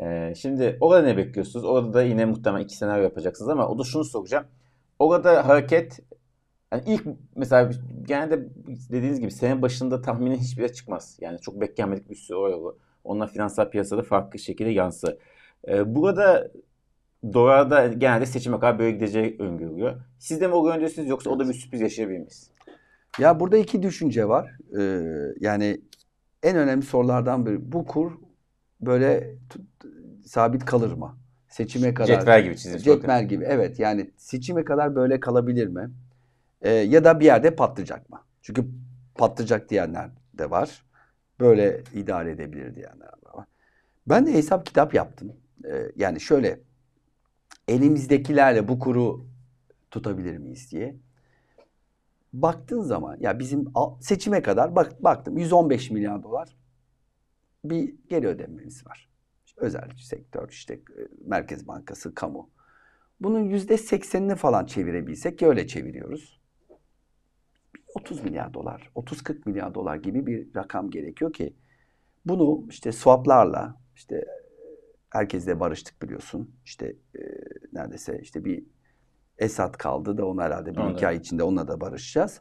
Ee, 0.00 0.34
şimdi 0.36 0.76
orada 0.80 1.02
ne 1.02 1.16
bekliyorsunuz? 1.16 1.64
Orada 1.64 1.94
da 1.94 2.02
yine 2.02 2.24
muhtemelen 2.24 2.64
iki 2.64 2.76
senaryo 2.76 3.02
yapacaksınız 3.02 3.48
ama 3.48 3.68
o 3.68 3.78
da 3.78 3.84
şunu 3.84 4.04
soracağım. 4.04 4.46
Orada 4.98 5.48
hareket 5.48 6.00
yani 6.72 6.82
ilk 6.86 7.06
mesela 7.36 7.70
genelde 8.02 8.48
dediğiniz 8.90 9.20
gibi 9.20 9.30
sene 9.30 9.62
başında 9.62 10.02
tahminin 10.02 10.36
hiçbir 10.36 10.62
yere 10.62 10.72
çıkmaz. 10.72 11.18
Yani 11.20 11.38
çok 11.40 11.60
beklenmedik 11.60 12.10
bir 12.10 12.14
sürü 12.14 12.36
olur. 12.36 12.74
Onlar 13.04 13.32
finansal 13.32 13.70
piyasada 13.70 14.02
farklı 14.02 14.38
şekilde 14.38 14.70
yansır. 14.70 15.16
Ee, 15.68 15.94
burada 15.94 16.50
dolarda 17.32 17.86
genelde 17.86 18.26
seçime 18.26 18.56
kadar 18.56 18.78
böyle 18.78 18.90
gideceği 18.90 19.36
öngörülüyor. 19.38 19.96
Siz 20.18 20.40
de 20.40 20.46
mi 20.46 20.54
o 20.54 20.68
öngörüyorsunuz 20.68 21.08
yoksa 21.08 21.30
o 21.30 21.38
da 21.38 21.48
bir 21.48 21.54
sürpriz 21.54 21.80
yaşayabilir 21.80 22.18
miyiz? 22.18 22.50
Ya 23.18 23.40
burada 23.40 23.56
iki 23.56 23.82
düşünce 23.82 24.28
var. 24.28 24.56
Ee, 24.78 25.02
yani 25.40 25.80
en 26.42 26.56
önemli 26.56 26.82
sorulardan 26.84 27.46
biri 27.46 27.72
bu 27.72 27.86
kur 27.86 28.12
böyle 28.80 29.34
tut- 29.50 29.86
sabit 30.26 30.64
kalır 30.64 30.92
mı? 30.92 31.18
Seçime 31.48 31.94
kadar. 31.94 32.06
Cetvel 32.06 32.42
gibi 32.44 32.56
çizilmiş. 32.56 32.84
Cetvel 32.84 33.28
gibi 33.28 33.44
evet 33.44 33.78
yani 33.78 34.10
seçime 34.16 34.64
kadar 34.64 34.94
böyle 34.94 35.20
kalabilir 35.20 35.66
mi? 35.66 35.90
Ee, 36.62 36.70
ya 36.70 37.04
da 37.04 37.20
bir 37.20 37.24
yerde 37.24 37.54
patlayacak 37.56 38.10
mı? 38.10 38.20
Çünkü 38.42 38.64
patlayacak 39.14 39.70
diyenler 39.70 40.10
de 40.34 40.50
var. 40.50 40.84
Böyle 41.40 41.82
idare 41.94 42.30
edebilir 42.30 42.74
diyenler 42.74 43.10
var. 43.34 43.46
Ben 44.06 44.26
de 44.26 44.32
hesap 44.32 44.66
kitap 44.66 44.94
yaptım. 44.94 45.32
Ee, 45.64 45.92
yani 45.96 46.20
şöyle 46.20 46.60
elimizdekilerle 47.68 48.68
bu 48.68 48.78
kuru 48.78 49.26
tutabilir 49.90 50.38
miyiz 50.38 50.70
diye. 50.72 50.96
Baktığın 52.32 52.80
zaman 52.80 53.16
ya 53.20 53.38
bizim 53.38 53.64
seçime 54.00 54.42
kadar 54.42 54.76
bak, 54.76 55.04
baktım 55.04 55.38
115 55.38 55.90
milyar 55.90 56.22
dolar 56.22 56.56
bir 57.64 57.94
geri 58.08 58.26
ödememiz 58.26 58.86
var. 58.86 59.08
Özel 59.56 59.90
sektör, 59.96 60.48
işte 60.48 60.74
e, 60.74 61.08
Merkez 61.26 61.68
Bankası, 61.68 62.14
kamu. 62.14 62.50
Bunun 63.20 63.40
yüzde 63.40 63.76
seksenini 63.76 64.34
falan 64.34 64.66
çevirebilsek 64.66 65.38
ki 65.38 65.46
öyle 65.46 65.66
çeviriyoruz. 65.66 66.40
30 67.94 68.24
milyar 68.24 68.54
dolar, 68.54 68.90
30-40 68.94 69.48
milyar 69.48 69.74
dolar 69.74 69.96
gibi 69.96 70.26
bir 70.26 70.54
rakam 70.54 70.90
gerekiyor 70.90 71.32
ki 71.32 71.54
bunu 72.24 72.66
işte 72.70 72.92
swaplarla 72.92 73.74
işte 73.96 74.24
herkesle 75.10 75.60
barıştık 75.60 76.02
biliyorsun. 76.02 76.50
İşte 76.64 76.86
e, 77.14 77.20
neredeyse 77.72 78.18
işte 78.22 78.44
bir 78.44 78.62
Esat 79.38 79.76
kaldı 79.76 80.18
da 80.18 80.26
onu 80.26 80.42
herhalde 80.42 80.76
bir 80.76 80.92
iki 80.92 81.06
ay 81.06 81.16
içinde 81.16 81.42
onunla 81.42 81.68
da 81.68 81.80
barışacağız. 81.80 82.40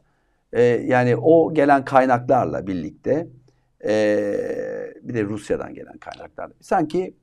E, 0.52 0.62
yani 0.62 1.16
o 1.16 1.54
gelen 1.54 1.84
kaynaklarla 1.84 2.66
birlikte 2.66 3.28
e, 3.84 3.94
bir 5.02 5.14
de 5.14 5.24
Rusya'dan 5.24 5.74
gelen 5.74 5.98
kaynaklar. 5.98 6.52
Sanki 6.60 7.14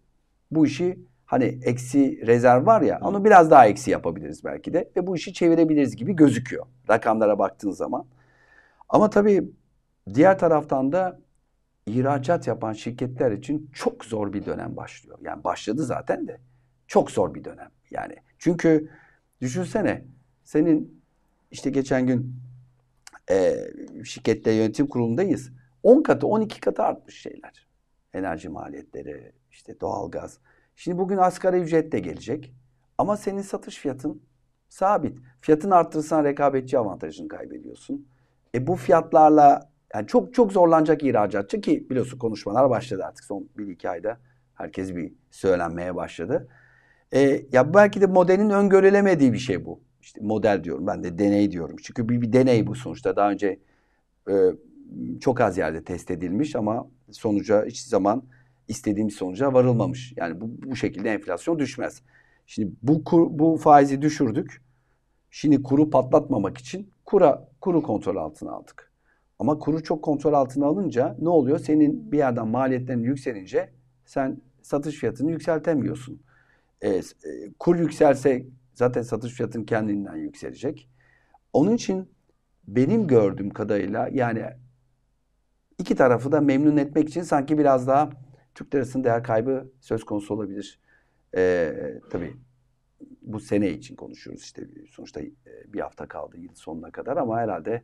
bu 0.51 0.65
işi 0.65 0.99
hani 1.25 1.59
eksi 1.63 2.27
rezerv 2.27 2.65
var 2.65 2.81
ya 2.81 2.99
onu 3.01 3.25
biraz 3.25 3.51
daha 3.51 3.67
eksi 3.67 3.91
yapabiliriz 3.91 4.43
belki 4.43 4.73
de 4.73 4.89
ve 4.97 5.07
bu 5.07 5.15
işi 5.15 5.33
çevirebiliriz 5.33 5.95
gibi 5.95 6.15
gözüküyor 6.15 6.65
rakamlara 6.89 7.39
baktığın 7.39 7.71
zaman. 7.71 8.05
Ama 8.89 9.09
tabii 9.09 9.49
diğer 10.13 10.39
taraftan 10.39 10.91
da 10.91 11.19
ihracat 11.85 12.47
yapan 12.47 12.73
şirketler 12.73 13.31
için 13.31 13.69
çok 13.73 14.05
zor 14.05 14.33
bir 14.33 14.45
dönem 14.45 14.75
başlıyor. 14.75 15.17
Yani 15.21 15.43
başladı 15.43 15.83
zaten 15.83 16.27
de 16.27 16.39
çok 16.87 17.11
zor 17.11 17.33
bir 17.33 17.43
dönem. 17.43 17.69
Yani 17.91 18.15
çünkü 18.39 18.89
düşünsene 19.41 20.05
senin 20.43 21.01
işte 21.51 21.69
geçen 21.69 22.07
gün 22.07 22.35
e, 23.29 23.55
şirkette 24.03 24.51
yönetim 24.51 24.87
kurulundayız. 24.87 25.51
10 25.83 26.03
katı 26.03 26.27
12 26.27 26.59
katı 26.59 26.83
artmış 26.83 27.21
şeyler. 27.21 27.67
Enerji 28.13 28.49
maliyetleri, 28.49 29.31
işte 29.51 29.79
doğalgaz. 29.79 30.39
Şimdi 30.75 30.97
bugün 30.97 31.17
asgari 31.17 31.57
ücret 31.57 31.91
de 31.91 31.99
gelecek. 31.99 32.53
Ama 32.97 33.17
senin 33.17 33.41
satış 33.41 33.77
fiyatın 33.77 34.21
sabit. 34.69 35.17
Fiyatını 35.41 35.75
arttırırsan 35.75 36.23
rekabetçi 36.23 36.77
avantajını 36.77 37.27
kaybediyorsun. 37.27 38.07
E 38.55 38.67
bu 38.67 38.75
fiyatlarla 38.75 39.74
yani 39.93 40.07
çok 40.07 40.33
çok 40.33 40.51
zorlanacak 40.51 41.03
ihracatçı 41.03 41.61
ki 41.61 41.89
biliyorsun 41.89 42.17
konuşmalar 42.17 42.69
başladı 42.69 43.03
artık 43.05 43.25
son 43.25 43.49
1-2 43.57 43.89
ayda. 43.89 44.17
Herkes 44.55 44.95
bir 44.95 45.13
söylenmeye 45.31 45.95
başladı. 45.95 46.47
E, 47.13 47.45
ya 47.51 47.73
belki 47.73 48.01
de 48.01 48.05
modelin 48.05 48.49
öngörülemediği 48.49 49.33
bir 49.33 49.37
şey 49.37 49.65
bu. 49.65 49.79
İşte 50.01 50.21
model 50.23 50.63
diyorum 50.63 50.87
ben 50.87 51.03
de 51.03 51.17
deney 51.17 51.51
diyorum. 51.51 51.75
Çünkü 51.83 52.09
bir, 52.09 52.21
bir 52.21 52.33
deney 52.33 52.67
bu 52.67 52.75
sonuçta. 52.75 53.15
Daha 53.15 53.31
önce 53.31 53.59
e, 54.29 54.33
çok 55.21 55.41
az 55.41 55.57
yerde 55.57 55.83
test 55.83 56.11
edilmiş 56.11 56.55
ama 56.55 56.87
sonuca 57.11 57.65
hiç 57.65 57.79
zaman 57.79 58.23
istediğimiz 58.67 59.13
sonuca 59.13 59.53
varılmamış. 59.53 60.13
Yani 60.17 60.41
bu, 60.41 60.49
bu 60.71 60.75
şekilde 60.75 61.13
enflasyon 61.13 61.59
düşmez. 61.59 62.01
Şimdi 62.47 62.71
bu 62.83 63.03
kur, 63.03 63.27
bu 63.29 63.57
faizi 63.57 64.01
düşürdük. 64.01 64.61
Şimdi 65.31 65.63
kuru 65.63 65.89
patlatmamak 65.89 66.57
için 66.57 66.89
kura 67.05 67.49
kuru 67.61 67.83
kontrol 67.83 68.15
altına 68.15 68.51
aldık. 68.51 68.91
Ama 69.39 69.59
kuru 69.59 69.83
çok 69.83 70.03
kontrol 70.03 70.33
altına 70.33 70.65
alınca 70.65 71.15
ne 71.19 71.29
oluyor? 71.29 71.59
Senin 71.59 72.11
bir 72.11 72.17
yerden 72.17 72.47
maliyetlerin 72.47 73.03
yükselince 73.03 73.69
sen 74.05 74.41
satış 74.61 74.95
fiyatını 74.95 75.31
yükseltemiyorsun. 75.31 76.21
E, 76.81 76.89
e, 76.89 77.01
kur 77.59 77.75
yükselse 77.75 78.45
zaten 78.73 79.01
satış 79.01 79.33
fiyatın 79.33 79.63
kendinden 79.63 80.15
yükselecek. 80.15 80.89
Onun 81.53 81.75
için 81.75 82.09
benim 82.67 83.07
gördüğüm 83.07 83.49
kadarıyla 83.49 84.09
yani 84.11 84.43
iki 85.79 85.95
tarafı 85.95 86.31
da 86.31 86.41
memnun 86.41 86.77
etmek 86.77 87.09
için 87.09 87.21
sanki 87.21 87.57
biraz 87.57 87.87
daha 87.87 88.09
Türk 88.55 88.75
lirasının 88.75 89.03
değer 89.03 89.23
kaybı 89.23 89.71
söz 89.79 90.03
konusu 90.03 90.33
olabilir. 90.33 90.79
E, 91.37 91.73
tabii 92.09 92.35
bu 93.21 93.39
sene 93.39 93.69
için 93.69 93.95
konuşuyoruz 93.95 94.43
işte 94.43 94.67
sonuçta 94.89 95.21
e, 95.21 95.33
bir 95.67 95.79
hafta 95.79 96.07
kaldı 96.07 96.37
yıl 96.37 96.55
sonuna 96.55 96.91
kadar 96.91 97.17
ama 97.17 97.39
herhalde 97.39 97.83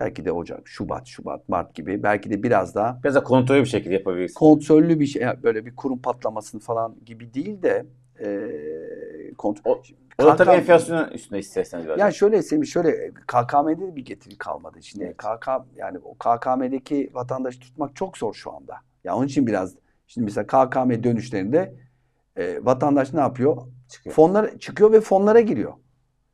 belki 0.00 0.24
de 0.24 0.32
Ocak, 0.32 0.68
Şubat, 0.68 1.06
Şubat, 1.06 1.48
Mart 1.48 1.74
gibi 1.74 2.02
belki 2.02 2.30
de 2.30 2.42
biraz 2.42 2.74
daha 2.74 3.00
Biraz 3.04 3.14
da 3.14 3.22
kontrollü 3.24 3.60
bir 3.60 3.66
şekilde 3.66 3.94
yapabiliriz. 3.94 4.34
kontrollü 4.34 5.00
bir 5.00 5.06
şey 5.06 5.22
yani 5.22 5.42
böyle 5.42 5.66
bir 5.66 5.76
kurum 5.76 5.98
patlamasını 6.02 6.60
falan 6.60 6.96
gibi 7.06 7.34
değil 7.34 7.62
de 7.62 7.86
e, 8.20 9.34
kontrol. 9.38 9.72
O- 9.72 9.82
O 10.18 10.26
da 10.26 10.36
tabii 10.36 10.50
enflasyonun 10.50 11.08
üstüne 11.10 11.38
isterseniz 11.38 11.86
biraz. 11.86 11.98
Ya 11.98 12.10
şöyle 12.10 12.42
Semih 12.42 12.66
şöyle 12.66 13.10
KKM'de 13.26 13.80
de 13.86 13.96
bir 13.96 14.04
getiri 14.04 14.38
kalmadı. 14.38 14.78
Şimdi 14.82 15.04
Evet. 15.04 15.16
KK 15.16 15.48
yani 15.76 15.98
o 15.98 16.14
KKM'deki 16.14 17.10
vatandaşı 17.14 17.60
tutmak 17.60 17.96
çok 17.96 18.18
zor 18.18 18.34
şu 18.34 18.52
anda. 18.52 18.76
Ya 19.04 19.16
onun 19.16 19.26
için 19.26 19.46
biraz 19.46 19.74
şimdi 20.06 20.24
mesela 20.24 20.46
KKM 20.46 21.04
dönüşlerinde 21.04 21.74
e, 22.36 22.64
vatandaş 22.64 23.12
ne 23.12 23.20
yapıyor? 23.20 23.56
Çıkıyor. 23.88 24.14
Fonlara 24.16 24.58
çıkıyor 24.58 24.92
ve 24.92 25.00
fonlara 25.00 25.40
giriyor. 25.40 25.72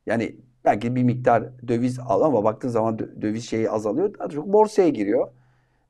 Yani 0.05 0.35
belki 0.65 0.95
bir 0.95 1.03
miktar 1.03 1.43
döviz 1.67 1.99
al 1.99 2.21
ama 2.21 2.43
baktığın 2.43 2.69
zaman 2.69 2.95
dö- 2.97 3.21
döviz 3.21 3.49
şeyi 3.49 3.69
azalıyor. 3.69 4.13
Daha 4.19 4.29
çok 4.29 4.47
borsaya 4.53 4.89
giriyor. 4.89 5.27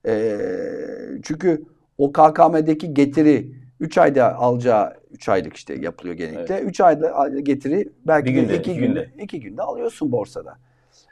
E, 0.07 0.37
çünkü 1.23 1.65
o 1.97 2.11
KKM'deki 2.11 2.93
getiri 2.93 3.51
3 3.79 3.97
ayda 3.97 4.35
alacağı 4.35 4.93
3 5.11 5.29
aylık 5.29 5.55
işte 5.55 5.75
yapılıyor 5.75 6.15
genellikle. 6.15 6.59
3 6.59 6.81
ayda 6.81 7.15
al- 7.15 7.37
getiri 7.37 7.89
belki 8.07 8.29
Bir 8.29 8.35
de 8.35 8.41
günde, 8.41 8.57
2 8.57 8.71
iki 8.71 8.79
günde, 8.79 9.01
günde. 9.09 9.23
2 9.23 9.39
günde 9.39 9.61
alıyorsun 9.61 10.11
borsada. 10.11 10.57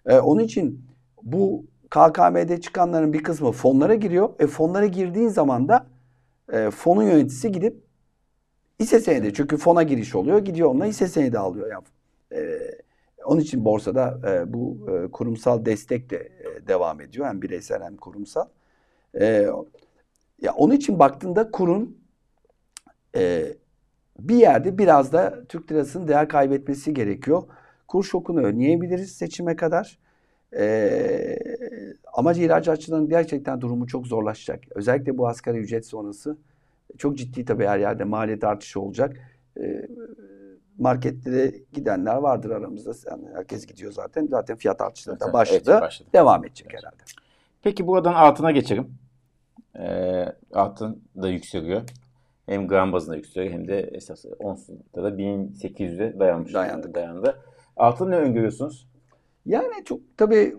E, 0.06 0.20
onun 0.20 0.44
için 0.44 0.82
bu 1.24 1.66
KKM'de 1.90 2.62
çıkanların 2.62 3.14
bir 3.14 3.24
kısmı 3.24 3.52
fonlara 3.52 3.96
giriyor. 3.96 4.30
E 4.40 4.48
fonlara 4.48 4.86
girdiğin 4.86 5.28
zaman 5.30 5.68
da 5.68 5.86
e, 6.54 6.70
fonun 6.72 7.04
yöneticisi 7.04 7.52
gidip 7.52 7.76
hisse 8.80 9.00
senedi 9.00 9.34
çünkü 9.34 9.58
fona 9.58 9.84
giriş 9.84 10.16
oluyor. 10.16 10.40
Gidiyor 10.40 10.70
onunla 10.70 10.86
hisse 10.86 11.08
senedi 11.08 11.40
alıyor. 11.40 11.72
Yani, 11.72 11.84
e, 12.32 12.60
onun 13.27 13.41
için 13.41 13.65
borsada 13.65 14.19
e, 14.31 14.53
bu 14.53 14.88
e, 14.91 15.12
kurumsal 15.12 15.65
destek 15.65 16.10
de 16.10 16.17
e, 16.17 16.67
devam 16.67 17.01
ediyor. 17.01 17.27
Hem 17.27 17.41
bireysel 17.41 17.84
hem 17.84 17.98
kurumsal. 17.98 18.48
E, 19.19 19.48
ya 20.41 20.53
onun 20.53 20.74
için 20.74 21.00
baktığında 21.00 21.51
kurun 21.51 21.98
e, 23.15 23.53
bir 24.19 24.36
yerde 24.36 24.77
biraz 24.77 25.13
da 25.13 25.43
Türk 25.50 25.72
lirasının 25.72 26.07
değer 26.07 26.29
kaybetmesi 26.29 26.93
gerekiyor. 26.93 27.43
Kur 27.88 28.03
şokunu 28.03 28.41
önleyebiliriz 28.41 29.12
seçime 29.12 29.55
kadar. 29.55 30.00
Ee, 30.57 31.38
ama 32.13 32.34
ihracatçıların 32.34 33.10
gerçekten 33.10 33.62
durumu 33.62 33.88
çok 33.88 34.07
zorlaşacak. 34.07 34.63
Özellikle 34.75 35.17
bu 35.17 35.27
asgari 35.27 35.57
ücret 35.57 35.86
sonrası 35.86 36.38
çok 36.98 37.17
ciddi 37.17 37.46
tabii 37.46 37.65
her 37.65 37.79
yerde 37.79 38.03
maliyet 38.03 38.43
artışı 38.43 38.81
olacak. 38.81 39.17
Ee, 40.79 40.84
marketlere 40.84 41.53
gidenler 41.74 42.15
vardır 42.15 42.50
aramızda. 42.50 42.91
Yani 43.10 43.24
herkes 43.36 43.65
gidiyor 43.65 43.91
zaten. 43.91 44.27
Zaten 44.27 44.57
fiyat 44.57 44.81
artışları 44.81 45.19
da 45.19 45.34
başladı. 45.34 45.72
evet, 45.72 45.81
başladı. 45.81 46.10
Devam 46.13 46.46
edecek 46.46 46.74
herhalde. 46.74 47.03
Peki 47.62 47.88
buradan 47.88 48.13
altına 48.13 48.51
geçelim. 48.51 48.98
Ee, 49.79 50.25
altın 50.53 51.03
da 51.22 51.29
yükseliyor. 51.29 51.81
Hem 52.46 52.67
gram 52.67 52.93
bazında 52.93 53.15
yükseliyor 53.15 53.53
hem 53.53 53.67
de 53.67 53.79
esas 53.79 54.25
onsunda 54.39 55.03
da 55.03 55.10
1800'e 55.10 56.19
dayanmış. 56.19 56.53
Dayandık. 56.53 56.96
Dayandı. 56.96 57.38
Altın 57.77 58.12
ne 58.12 58.15
öngörüyorsunuz? 58.15 58.88
Yani 59.46 59.86
çok 59.86 60.00
tabii 60.17 60.55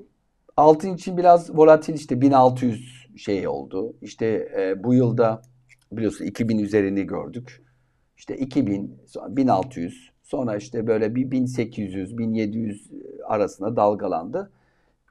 altın 0.57 0.95
için 0.95 1.17
biraz 1.17 1.57
volatil 1.57 1.95
işte 1.95 2.21
1600 2.21 3.09
şey 3.17 3.49
oldu. 3.49 3.97
İşte 4.03 4.27
e, 4.59 4.85
bu 4.85 4.95
yılda 4.95 5.43
biliyorsun 5.93 6.25
2000 6.25 6.59
üzerini 6.59 7.07
gördük. 7.07 7.63
İşte 8.17 8.37
2000, 8.37 9.03
sonra 9.07 9.37
1600, 9.37 10.08
sonra 10.29 10.57
işte 10.57 10.87
böyle 10.87 11.15
bir 11.15 11.31
1800, 11.31 12.19
1700 12.19 12.91
arasında 13.25 13.77
dalgalandı. 13.77 14.51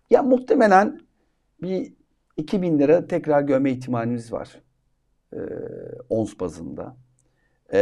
Ya 0.09 0.23
muhtemelen 0.23 1.01
bir 1.61 1.93
2000 2.37 2.79
lira 2.79 3.07
tekrar 3.07 3.41
görme 3.41 3.71
ihtimalimiz 3.71 4.33
var. 4.33 4.61
E, 5.33 5.39
ons 6.09 6.39
bazında. 6.39 6.97
E, 7.73 7.79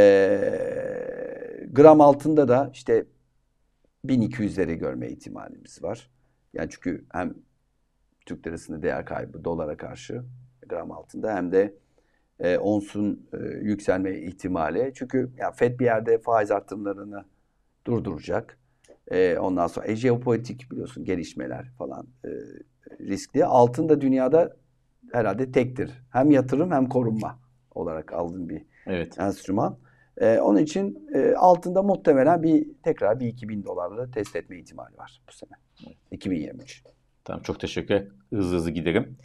gram 1.72 2.00
altında 2.00 2.48
da 2.48 2.70
işte 2.72 3.06
1200'leri 4.04 4.74
görme 4.74 5.08
ihtimalimiz 5.08 5.82
var. 5.82 6.10
Yani 6.54 6.68
çünkü 6.70 7.04
hem 7.12 7.34
Türk 8.26 8.46
lirasında 8.46 8.82
değer 8.82 9.04
kaybı 9.04 9.44
dolara 9.44 9.76
karşı 9.76 10.24
gram 10.68 10.92
altında 10.92 11.34
hem 11.34 11.52
de 11.52 11.74
e, 12.40 12.58
onsun 12.58 13.28
e, 13.32 13.36
yükselme 13.46 14.18
ihtimali. 14.18 14.92
Çünkü 14.94 15.30
ya 15.38 15.52
Fed 15.52 15.80
bir 15.80 15.84
yerde 15.84 16.18
faiz 16.18 16.50
artımlarını 16.50 17.24
durduracak. 17.86 18.58
E, 19.10 19.38
ondan 19.38 19.66
sonra 19.66 19.86
e, 19.86 19.96
jeopolitik 19.96 20.70
biliyorsun 20.70 21.04
gelişmeler 21.04 21.70
falan 21.78 22.06
e, 22.24 22.28
riskli. 23.00 23.44
Altın 23.44 23.88
da 23.88 24.00
dünyada 24.00 24.56
herhalde 25.12 25.52
tektir. 25.52 25.90
Hem 26.12 26.30
yatırım 26.30 26.70
hem 26.72 26.88
korunma 26.88 27.38
olarak 27.74 28.12
aldığım 28.12 28.48
bir 28.48 28.62
Evet. 28.86 29.18
enstrüman. 29.18 29.78
Ee, 30.20 30.38
onun 30.40 30.58
için 30.58 31.08
e, 31.14 31.34
altında 31.34 31.82
muhtemelen 31.82 32.42
bir 32.42 32.66
tekrar 32.82 33.20
bir 33.20 33.26
2000 33.26 33.64
dolarla 33.64 34.10
test 34.10 34.36
etme 34.36 34.58
ihtimali 34.58 34.98
var 34.98 35.22
bu 35.28 35.32
sene. 35.32 35.50
2023. 36.10 36.82
Tamam 37.24 37.42
çok 37.42 37.60
teşekkür 37.60 37.94
ederim. 37.94 38.12
Hızlı 38.30 38.56
hızlı 38.56 38.70
giderim. 38.70 39.16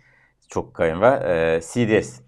Çok 0.48 0.74
kayın 0.74 1.02
var. 1.02 1.22
Ee, 1.26 1.62
CDS. 1.62 2.22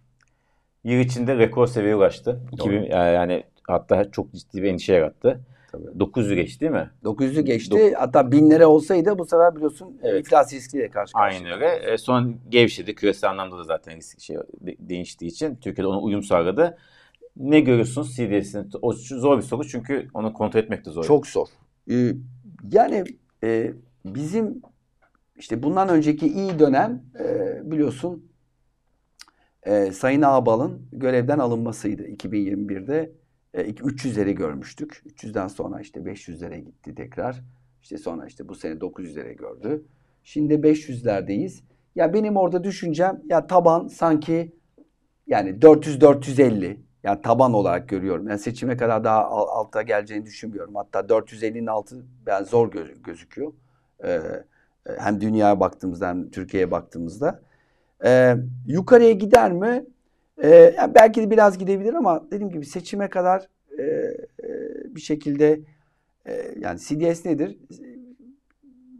Yıl 0.84 1.00
içinde 1.00 1.38
rekor 1.38 1.68
seviyeye 1.68 1.96
ulaştı. 1.96 2.40
2000, 2.52 2.84
yani 2.92 3.44
hatta 3.68 4.12
çok 4.12 4.34
ciddi 4.34 4.64
bir 4.64 4.68
endişe 4.70 4.94
yarattı. 4.94 5.40
Tabii. 5.72 5.84
900'ü 6.00 6.36
geçti 6.36 6.60
değil 6.60 6.72
mi? 6.72 6.90
900'ü 7.04 7.42
geçti. 7.42 7.94
Hatta 7.98 8.32
1000 8.32 8.50
lira 8.52 8.68
olsaydı 8.68 9.18
bu 9.18 9.26
sefer 9.26 9.56
biliyorsun 9.56 10.00
Evet. 10.04 10.26
iflas 10.26 10.54
riskiyle 10.54 10.90
karşı 10.90 11.14
karşıya. 11.14 11.42
Aynen 11.42 11.54
öyle. 11.62 11.94
E, 11.94 11.98
son 11.98 12.36
gevşedi. 12.50 12.96
Küresel 12.96 13.30
anlamda 13.30 13.58
da 13.58 13.64
zaten 13.64 13.98
risk 13.98 14.22
şey 14.22 14.38
de- 14.38 14.76
değiştiği 14.80 15.32
için 15.32 15.56
Türkiye'de 15.56 15.88
ona 15.88 16.00
uyum 16.02 16.24
sağladı. 16.24 16.78
Ne 17.38 17.60
görüyorsunuz 17.60 18.16
CDS'in? 18.16 18.70
O 18.82 18.94
zor 18.94 19.38
bir 19.38 19.44
soru 19.44 19.68
çünkü 19.68 20.08
onu 20.14 20.34
kontrol 20.34 20.60
etmek 20.60 20.86
de 20.86 20.90
zor. 20.90 21.04
Çok 21.04 21.28
zor. 21.28 21.48
Ee, 21.92 22.12
yani 22.72 23.04
e, 23.44 23.74
bizim 24.06 24.62
işte 25.36 25.64
bundan 25.64 25.90
önceki 25.90 26.28
iyi 26.28 26.60
dönem 26.60 27.02
e, 27.20 27.72
biliyorsun 27.72 28.26
e, 29.66 29.92
Sayın 29.92 30.22
Ağbal'ın 30.22 30.82
görevden 30.92 31.40
alınmasıydı 31.40 32.04
2021'de. 32.08 33.12
E, 33.54 33.62
300'leri 33.62 34.32
görmüştük. 34.34 35.04
300'den 35.06 35.48
sonra 35.48 35.82
işte 35.82 36.00
500'lere 36.00 36.58
gitti 36.60 36.96
tekrar. 36.96 37.42
İşte 37.82 37.98
sonra 37.98 38.26
işte 38.28 38.50
bu 38.50 38.56
sene 38.56 38.74
900'lere 38.82 39.34
gördü. 39.34 39.84
Şimdi 40.24 40.54
500'lerdeyiz. 40.64 41.64
Ya 41.96 42.14
benim 42.14 42.38
orada 42.38 42.64
düşüncem 42.64 43.22
ya 43.30 43.48
taban 43.48 43.88
sanki 43.88 44.52
yani 45.28 45.62
400-450 45.62 46.78
yani 47.04 47.22
taban 47.22 47.54
olarak 47.54 47.90
görüyorum. 47.90 48.28
Yani 48.28 48.40
seçime 48.40 48.78
kadar 48.78 49.04
daha 49.04 49.26
al- 49.26 49.48
alta 49.60 49.82
geleceğini 49.82 50.26
düşünmüyorum. 50.26 50.76
Hatta 50.76 51.10
450'nin 51.10 51.68
altı 51.68 52.06
ben 52.26 52.44
zor 52.44 52.72
gö- 52.72 53.02
gözüküyor. 53.04 53.54
Ee, 54.06 54.20
hem 54.98 55.22
dünyaya 55.22 55.60
baktığımızda 55.60 56.08
hem 56.10 56.30
Türkiye'ye 56.30 56.72
baktığımızda. 56.72 57.42
Ee, 58.06 58.36
yukarıya 58.68 59.12
gider 59.12 59.52
mi? 59.52 59.86
Ee, 60.44 60.74
yani 60.78 60.96
belki 60.96 61.22
de 61.22 61.32
biraz 61.32 61.58
gidebilir 61.58 61.94
ama 61.94 62.26
dediğim 62.32 62.50
gibi 62.52 62.66
seçime 62.66 63.10
kadar 63.10 63.48
e, 63.80 63.84
e, 63.84 64.16
bir 64.96 65.02
şekilde 65.02 65.60
e, 66.26 66.56
yani 66.60 66.80
CDS 66.80 67.26
nedir? 67.26 67.58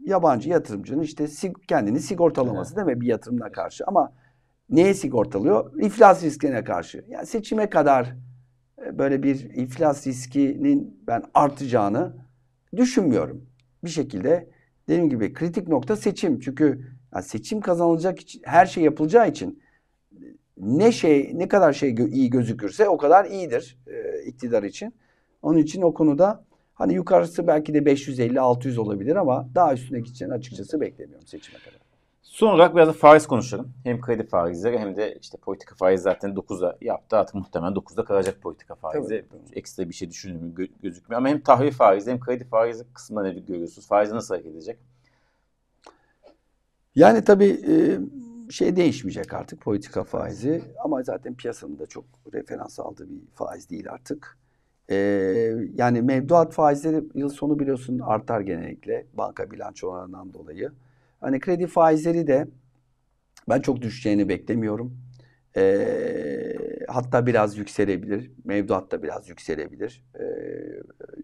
Yabancı 0.04 0.48
yatırımcının 0.50 1.02
işte 1.02 1.24
sig- 1.24 1.66
kendini 1.68 2.00
sigortalaması 2.00 2.76
değil 2.76 2.86
mi 2.86 3.00
bir 3.00 3.06
yatırımına 3.06 3.52
karşı 3.52 3.84
ama 3.86 4.12
neye 4.70 4.94
sigortalıyor? 4.94 5.80
İflas 5.80 6.24
riskine 6.24 6.64
karşı. 6.64 7.04
Yani 7.08 7.26
seçime 7.26 7.70
kadar 7.70 8.14
e, 8.86 8.98
böyle 8.98 9.22
bir 9.22 9.40
iflas 9.56 10.06
riskinin 10.06 11.00
ben 11.06 11.22
artacağını 11.34 12.16
düşünmüyorum. 12.76 13.46
Bir 13.84 13.90
şekilde 13.90 14.48
dediğim 14.88 15.10
gibi 15.10 15.32
kritik 15.32 15.68
nokta 15.68 15.96
seçim. 15.96 16.40
Çünkü 16.40 16.93
yani 17.14 17.24
seçim 17.24 17.60
kazanılacak 17.60 18.20
için 18.20 18.42
her 18.44 18.66
şey 18.66 18.84
yapılacağı 18.84 19.28
için 19.28 19.62
ne 20.58 20.92
şey 20.92 21.30
ne 21.34 21.48
kadar 21.48 21.72
şey 21.72 21.90
gö- 21.90 22.10
iyi 22.10 22.30
gözükürse 22.30 22.88
o 22.88 22.96
kadar 22.96 23.24
iyidir 23.24 23.78
e, 23.86 24.22
iktidar 24.24 24.62
için. 24.62 24.94
Onun 25.42 25.58
için 25.58 25.82
o 25.82 25.94
konuda 25.94 26.44
hani 26.74 26.94
yukarısı 26.94 27.46
belki 27.46 27.74
de 27.74 27.78
550-600 27.78 28.78
olabilir 28.80 29.16
ama 29.16 29.48
daha 29.54 29.74
üstüne 29.74 30.00
gideceğini 30.00 30.34
açıkçası 30.34 30.80
beklemiyorum 30.80 31.26
seçime 31.26 31.58
kadar. 31.58 31.78
Son 32.22 32.54
olarak 32.54 32.74
biraz 32.76 32.88
da 32.88 32.92
faiz 32.92 33.26
konuşalım. 33.26 33.72
Hem 33.84 34.00
kredi 34.00 34.26
faizleri 34.26 34.78
hem 34.78 34.96
de 34.96 35.18
işte 35.22 35.38
politika 35.38 35.74
faizi 35.74 36.02
zaten 36.02 36.30
9'a 36.30 36.76
yaptı. 36.80 37.16
Artık 37.16 37.34
muhtemelen 37.34 37.72
9'da 37.72 38.04
kalacak 38.04 38.42
politika 38.42 38.74
faizi. 38.74 39.24
Tabii. 39.30 39.58
Ekstra 39.58 39.88
bir 39.88 39.94
şey 39.94 40.10
düşünülmüyor 40.10 40.56
gö- 40.56 40.72
gözükmüyor. 40.82 41.18
Ama 41.18 41.28
hem 41.28 41.40
tahvil 41.40 41.70
faizi 41.72 42.10
hem 42.10 42.20
kredi 42.20 42.44
faizi 42.44 42.84
kısmında 42.94 43.22
ne 43.22 43.32
görüyorsunuz? 43.32 43.88
Faizi 43.88 44.14
nasıl 44.14 44.34
hareket 44.34 44.52
edecek? 44.52 44.78
Yani 46.94 47.24
tabii 47.24 47.60
e, 47.68 47.98
şey 48.50 48.76
değişmeyecek 48.76 49.34
artık 49.34 49.60
politika 49.60 50.04
faizi 50.04 50.62
ama 50.84 51.02
zaten 51.02 51.34
piyasanın 51.34 51.78
da 51.78 51.86
çok 51.86 52.04
referans 52.32 52.80
aldığı 52.80 53.10
bir 53.10 53.20
faiz 53.34 53.70
değil 53.70 53.90
artık. 53.90 54.38
E, 54.90 54.96
yani 55.74 56.02
mevduat 56.02 56.52
faizleri 56.52 57.04
yıl 57.14 57.28
sonu 57.28 57.58
biliyorsun 57.58 57.98
artar 57.98 58.40
genellikle 58.40 59.06
banka 59.14 59.50
bilançolarından 59.50 60.34
dolayı. 60.34 60.72
Hani 61.20 61.40
kredi 61.40 61.66
faizleri 61.66 62.26
de 62.26 62.48
ben 63.48 63.60
çok 63.60 63.82
düşeceğini 63.82 64.28
beklemiyorum. 64.28 64.96
E, 65.56 65.96
hatta 66.88 67.26
biraz 67.26 67.56
yükselebilir. 67.56 68.30
Mevduat 68.44 68.90
da 68.92 69.02
biraz 69.02 69.28
yükselebilir. 69.28 70.04
E, 70.20 70.24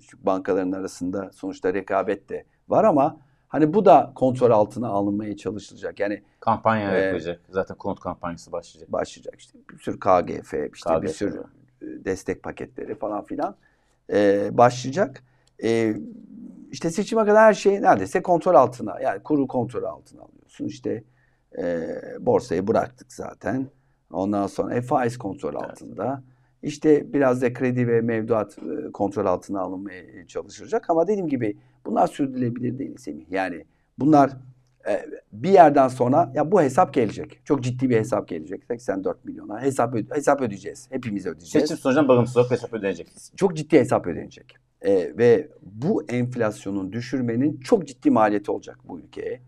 çünkü 0.01 0.27
bankaların 0.27 0.73
arasında 0.73 1.31
sonuçta 1.35 1.75
rekabet 1.75 2.29
de 2.29 2.45
var 2.69 2.85
ama 2.85 3.21
hani 3.51 3.75
bu 3.75 3.85
da 3.85 4.13
kontrol 4.15 4.51
altına 4.51 4.89
alınmaya 4.89 5.37
çalışılacak. 5.37 6.01
Yani 6.01 6.23
Kampanya 6.41 6.97
Ee, 6.97 7.01
yapılacak. 7.01 7.41
Zaten 7.51 7.77
konut 7.77 8.01
kampanyası 8.01 8.53
başlayacak. 8.53 8.93
başlayacak 8.93 9.35
işte 9.39 9.59
bir 9.73 9.79
sürü 9.79 9.99
KGF, 9.99 10.55
işte 10.75 11.03
bir 11.03 11.09
KGF, 11.09 11.17
sürü 11.17 11.43
e, 11.83 12.05
destek 12.05 12.43
paketleri 12.43 12.95
falan 12.95 13.25
filan 13.25 13.57
e, 14.13 14.49
başlayacak. 14.53 15.23
E, 15.63 15.95
işte 16.71 16.91
seçime 16.91 17.25
kadar 17.25 17.45
her 17.45 17.55
şey 17.55 17.83
neredeyse 17.83 18.23
kontrol 18.23 18.55
altına 18.55 19.01
yani 19.01 19.23
kuru 19.23 19.47
kontrol 19.47 19.85
altına 19.85 20.23
alıyorsun. 20.23 20.65
İşte 20.67 21.05
e, 21.59 21.89
borsayı 22.21 22.67
bıraktık 22.67 23.13
zaten. 23.13 23.67
Ondan 24.13 24.47
sonra 24.47 24.75
e, 24.75 24.83
faiz 24.83 25.19
kontrol 25.19 25.55
altında. 25.55 26.23
İşte 26.63 27.13
biraz 27.13 27.43
da 27.43 27.53
kredi 27.53 27.89
ve 27.89 28.01
mevduat 28.01 28.59
e, 28.59 28.93
kontrol 28.93 29.27
altına 29.27 29.61
alınmaya 29.61 30.27
çalışılacak. 30.27 30.91
Ama 30.91 31.07
dediğim 31.09 31.29
gibi 31.29 31.57
bunlar 31.87 32.07
sürdürülebilir 32.07 32.79
değil 32.79 32.97
Semih. 32.97 33.25
Yani 33.31 33.65
bunlar 33.99 34.31
e, 34.89 35.07
bir 35.33 35.51
yerden 35.51 35.89
sonra 35.89 36.33
ya 36.35 36.53
bu 36.53 36.63
hesap 36.63 36.95
gelecek. 36.95 37.41
Çok 37.45 37.63
ciddi 37.63 37.91
bir 37.91 37.97
hesap 37.97 38.29
gelecek. 38.29 38.63
84 38.69 39.25
milyona 39.25 39.63
hesap 39.63 39.95
öde- 39.95 40.15
hesap 40.15 40.41
ödeyeceğiz. 40.41 40.87
Hepimiz 40.91 41.27
ödeyeceğiz. 41.27 41.69
Seçim 41.69 41.77
sonucundan 41.77 42.09
bağımsız 42.09 42.37
olarak 42.37 42.51
hesap 42.51 42.75
ödenecek. 42.75 43.09
Çok 43.37 43.57
ciddi 43.57 43.79
hesap 43.79 44.07
ödenecek. 44.07 44.57
E, 44.83 45.19
ve 45.19 45.49
bu 45.63 46.05
enflasyonun 46.09 46.93
düşürmenin 46.93 47.61
çok 47.61 47.87
ciddi 47.87 48.11
maliyeti 48.11 48.51
olacak 48.51 48.79
bu 48.89 49.01
ülkeye. 49.01 49.41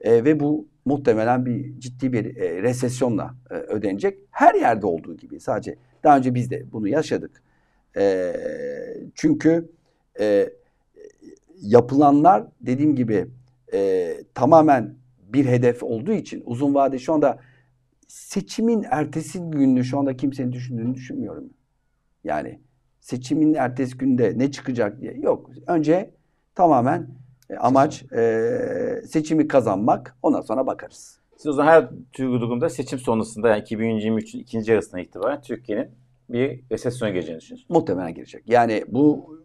E, 0.00 0.24
ve 0.24 0.40
bu 0.40 0.68
muhtemelen 0.84 1.46
bir 1.46 1.80
ciddi 1.80 2.12
bir 2.12 2.36
e, 2.36 2.62
resesyonla 2.62 3.34
e, 3.50 3.54
ödenecek. 3.54 4.18
Her 4.30 4.54
yerde 4.54 4.86
olduğu 4.86 5.16
gibi 5.16 5.40
sadece 5.40 5.76
daha 6.04 6.18
önce 6.18 6.34
biz 6.34 6.50
de 6.50 6.72
bunu 6.72 6.88
yaşadık. 6.88 7.42
E, 7.96 8.34
çünkü 9.14 9.70
e, 10.20 10.50
yapılanlar 11.60 12.44
dediğim 12.60 12.96
gibi 12.96 13.26
e, 13.72 14.14
tamamen 14.34 14.94
bir 15.28 15.46
hedef 15.46 15.82
olduğu 15.82 16.12
için 16.12 16.42
uzun 16.46 16.74
vade 16.74 16.98
şu 16.98 17.12
anda 17.12 17.38
seçimin 18.08 18.86
ertesi 18.90 19.38
gününü 19.38 19.84
şu 19.84 19.98
anda 19.98 20.16
kimsenin 20.16 20.52
düşündüğünü 20.52 20.94
düşünmüyorum. 20.94 21.50
Yani 22.24 22.60
seçimin 23.00 23.54
ertesi 23.54 23.98
günde 23.98 24.32
ne 24.36 24.50
çıkacak 24.50 25.00
diye 25.00 25.12
yok. 25.12 25.50
Önce 25.66 26.10
tamamen 26.54 27.08
e, 27.50 27.56
amaç 27.56 28.12
e, 28.12 29.02
seçimi 29.06 29.48
kazanmak. 29.48 30.16
Ondan 30.22 30.40
sonra 30.40 30.66
bakarız. 30.66 31.20
Siz 31.38 31.46
o 31.46 31.52
zaman 31.52 31.72
her 31.72 31.88
durumda 32.18 32.68
seçim 32.68 32.98
sonrasında 32.98 33.48
yani 33.48 33.62
2023'ün 33.62 34.40
ikinci 34.40 34.72
yarısına 34.72 35.00
itibaren 35.00 35.40
Türkiye'nin 35.40 35.90
bir 36.28 36.64
resesyona 36.70 37.12
gireceğini 37.12 37.40
düşünüyorsunuz. 37.40 37.70
Muhtemelen 37.70 38.14
girecek. 38.14 38.44
Yani 38.46 38.84
bu 38.88 39.36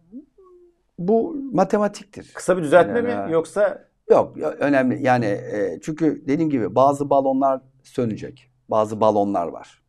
bu 1.00 1.36
matematiktir. 1.52 2.32
Kısa 2.34 2.58
bir 2.58 2.64
düzeltme 2.64 3.12
Yani- 3.12 3.28
mi 3.28 3.34
yoksa 3.34 3.88
Yok 4.10 4.38
önemli. 4.38 5.04
Yani 5.04 5.26
e, 5.26 5.80
çünkü 5.82 6.24
dediğim 6.28 6.50
gibi 6.50 6.76
bazı 6.76 7.10
balonlar 7.10 7.62
sönecek. 7.84 8.52
Bazı 8.70 9.02
balonlar 9.02 9.48
var. 9.48 9.84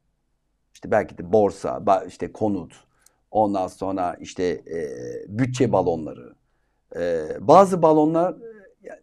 İşte 0.75 0.91
belki 0.91 1.19
de 1.19 1.33
borsa, 1.33 2.05
işte 2.09 2.33
konut, 2.33 2.73
ondan 3.31 3.69
sonra 3.69 4.17
işte 4.21 4.45
e, 4.45 4.79
bütçe 5.29 5.73
balonları. 5.73 6.35
E, 6.97 7.27
bazı 7.41 7.83
balonlar 7.83 8.35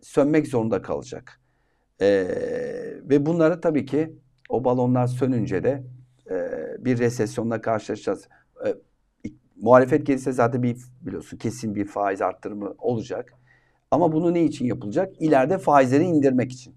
sönmek 0.02 0.48
zorunda 0.48 0.82
kalacak. 0.82 1.41
E, 2.02 2.28
ve 3.04 3.26
bunları 3.26 3.62
tabii 3.62 3.86
ki 3.86 4.16
o 4.50 4.64
balonlar 4.64 5.08
sönünce 5.08 5.64
de 5.64 5.84
e, 6.30 6.36
bir 6.86 7.00
resesyonla 7.00 7.62
karşılaşacağız. 7.62 8.28
E, 8.66 8.76
muhalefet 9.62 10.06
gelirse 10.06 10.32
zaten 10.32 10.64
bir 10.64 10.78
biliyorsun 11.02 11.38
kesin 11.38 11.76
bir 11.76 11.86
faiz 11.86 12.22
arttırımı 12.22 12.76
olacak. 12.78 13.34
Ama 13.92 14.12
bunu 14.12 14.34
ne 14.34 14.44
için 14.44 14.66
yapılacak? 14.66 15.22
İleride 15.22 15.58
faizleri 15.58 16.04
indirmek 16.04 16.52
için. 16.52 16.76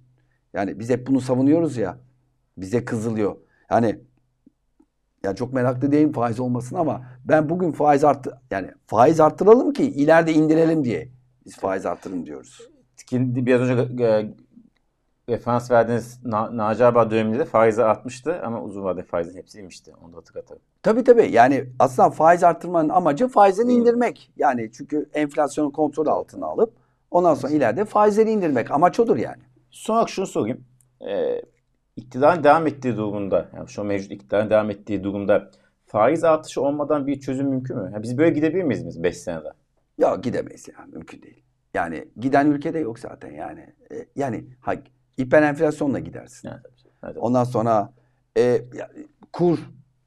Yani 0.53 0.79
biz 0.79 0.91
hep 0.91 1.07
bunu 1.07 1.21
savunuyoruz 1.21 1.77
ya. 1.77 1.99
Bize 2.59 2.85
kızılıyor. 2.85 3.37
Yani 3.71 4.01
ya 5.25 5.35
çok 5.35 5.53
meraklı 5.53 5.93
değilim 5.93 6.13
faiz 6.13 6.41
olmasın 6.41 6.77
ama 6.77 7.07
ben 7.25 7.49
bugün 7.49 7.73
faiz 7.73 8.05
arttı 8.05 8.41
yani 8.51 8.71
faiz 8.87 9.21
arttıralım 9.21 9.73
ki 9.73 9.85
ileride 9.85 10.33
indirelim 10.33 10.85
diye 10.85 11.09
biz 11.47 11.57
faiz 11.57 11.87
arttırın 11.87 12.27
diyoruz. 12.27 12.69
biraz 13.13 13.61
önce 13.61 14.35
referans 15.29 15.71
verdiğiniz 15.71 16.25
Na 16.25 16.57
Naci 16.57 16.85
Ağabey 16.85 17.11
döneminde 17.11 17.39
de 17.39 17.45
faizi 17.45 17.85
artmıştı 17.85 18.41
ama 18.45 18.63
uzun 18.63 18.85
vadeli 18.85 19.05
faizin 19.05 19.39
hepsi 19.39 19.61
inmişti. 19.61 19.93
Onu 20.05 20.13
da 20.13 20.17
hatırlatalım. 20.17 20.63
Tabii 20.83 21.05
tabii 21.05 21.33
yani 21.33 21.65
aslında 21.79 22.11
faiz 22.11 22.45
arttırmanın 22.45 22.89
amacı 22.89 23.29
faizleri 23.29 23.67
İndir- 23.67 23.81
indirmek. 23.81 24.33
Yani 24.37 24.71
çünkü 24.73 25.09
enflasyonu 25.15 25.73
kontrol 25.73 26.07
altına 26.07 26.47
alıp 26.47 26.73
ondan 27.11 27.35
sonra 27.35 27.53
ileride 27.53 27.85
faizleri 27.85 28.31
indirmek. 28.31 28.71
Amaç 28.71 29.01
odur 29.01 29.17
yani. 29.17 29.43
Son 29.71 29.95
olarak 29.95 30.09
şunu 30.09 30.27
sorayım. 30.27 30.65
Ee, 31.09 31.43
iktidarın 31.97 32.45
devam 32.45 32.67
ettiği 32.67 32.97
durumda, 32.97 33.49
yani 33.57 33.69
şu 33.69 33.85
mevcut 33.85 34.13
iktidarın 34.13 34.51
devam 34.51 34.71
ettiği 34.71 35.05
durumda 35.05 35.51
faiz 35.87 36.25
artışı 36.25 36.63
olmadan 36.63 37.07
bir 37.07 37.21
çözüm 37.21 37.49
mümkün 37.49 37.77
mü? 37.77 37.91
Yani 37.93 38.03
biz 38.03 38.19
böyle 38.19 38.31
gidebilir 38.31 38.63
miyiz 38.63 39.03
5 39.03 39.17
senede? 39.17 39.49
Ya 39.99 40.15
gidemeyiz 40.17 40.69
ya 40.69 40.75
mümkün 40.93 41.23
değil. 41.23 41.43
Yani 41.75 42.09
giden 42.21 42.47
ülkede 42.47 42.79
yok 42.79 42.99
zaten 42.99 43.31
yani. 43.33 43.61
E, 43.93 44.07
yani 44.17 44.45
ha, 44.61 44.75
hiper 45.19 45.43
enflasyonla 45.43 45.99
gidersin. 45.99 46.49
Yani, 46.49 46.61
evet. 47.05 47.17
Ondan 47.19 47.45
sonra 47.45 47.93
e, 48.39 48.65
kur 49.33 49.59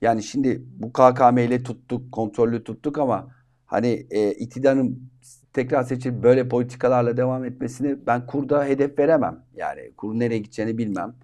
yani 0.01 0.23
şimdi 0.23 0.61
bu 0.77 0.93
KKM 0.93 1.37
ile 1.37 1.63
tuttuk, 1.63 2.11
kontrollü 2.11 2.63
tuttuk 2.63 2.97
ama 2.97 3.27
hani 3.65 4.07
e, 4.11 4.31
iktidarın 4.31 5.09
tekrar 5.53 5.83
seçilip 5.83 6.23
böyle 6.23 6.47
politikalarla 6.47 7.17
devam 7.17 7.45
etmesini 7.45 8.07
ben 8.07 8.25
kurda 8.25 8.65
hedef 8.65 8.99
veremem. 8.99 9.43
Yani 9.55 9.91
kur 9.97 10.19
nereye 10.19 10.37
gideceğini 10.37 10.77
bilmem. 10.77 11.15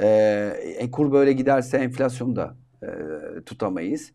E, 0.00 0.06
e, 0.78 0.90
kur 0.90 1.12
böyle 1.12 1.32
giderse 1.32 1.76
enflasyonu 1.78 2.36
da 2.36 2.54
e, 2.82 2.88
tutamayız. 3.46 4.12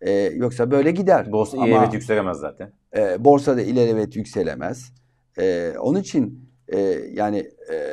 E, 0.00 0.10
yoksa 0.12 0.70
böyle 0.70 0.90
gider. 0.90 1.32
Borsa 1.32 1.58
Ama- 1.58 1.66
evet 1.68 1.94
yükselemez 1.94 2.36
zaten. 2.36 2.72
e, 2.96 3.24
borsada 3.24 3.62
ilerlemet 3.62 4.16
yükselemez. 4.16 4.92
E, 5.38 5.74
onun 5.78 6.00
için 6.00 6.50
e, 6.68 6.78
yani 7.12 7.50
e, 7.72 7.89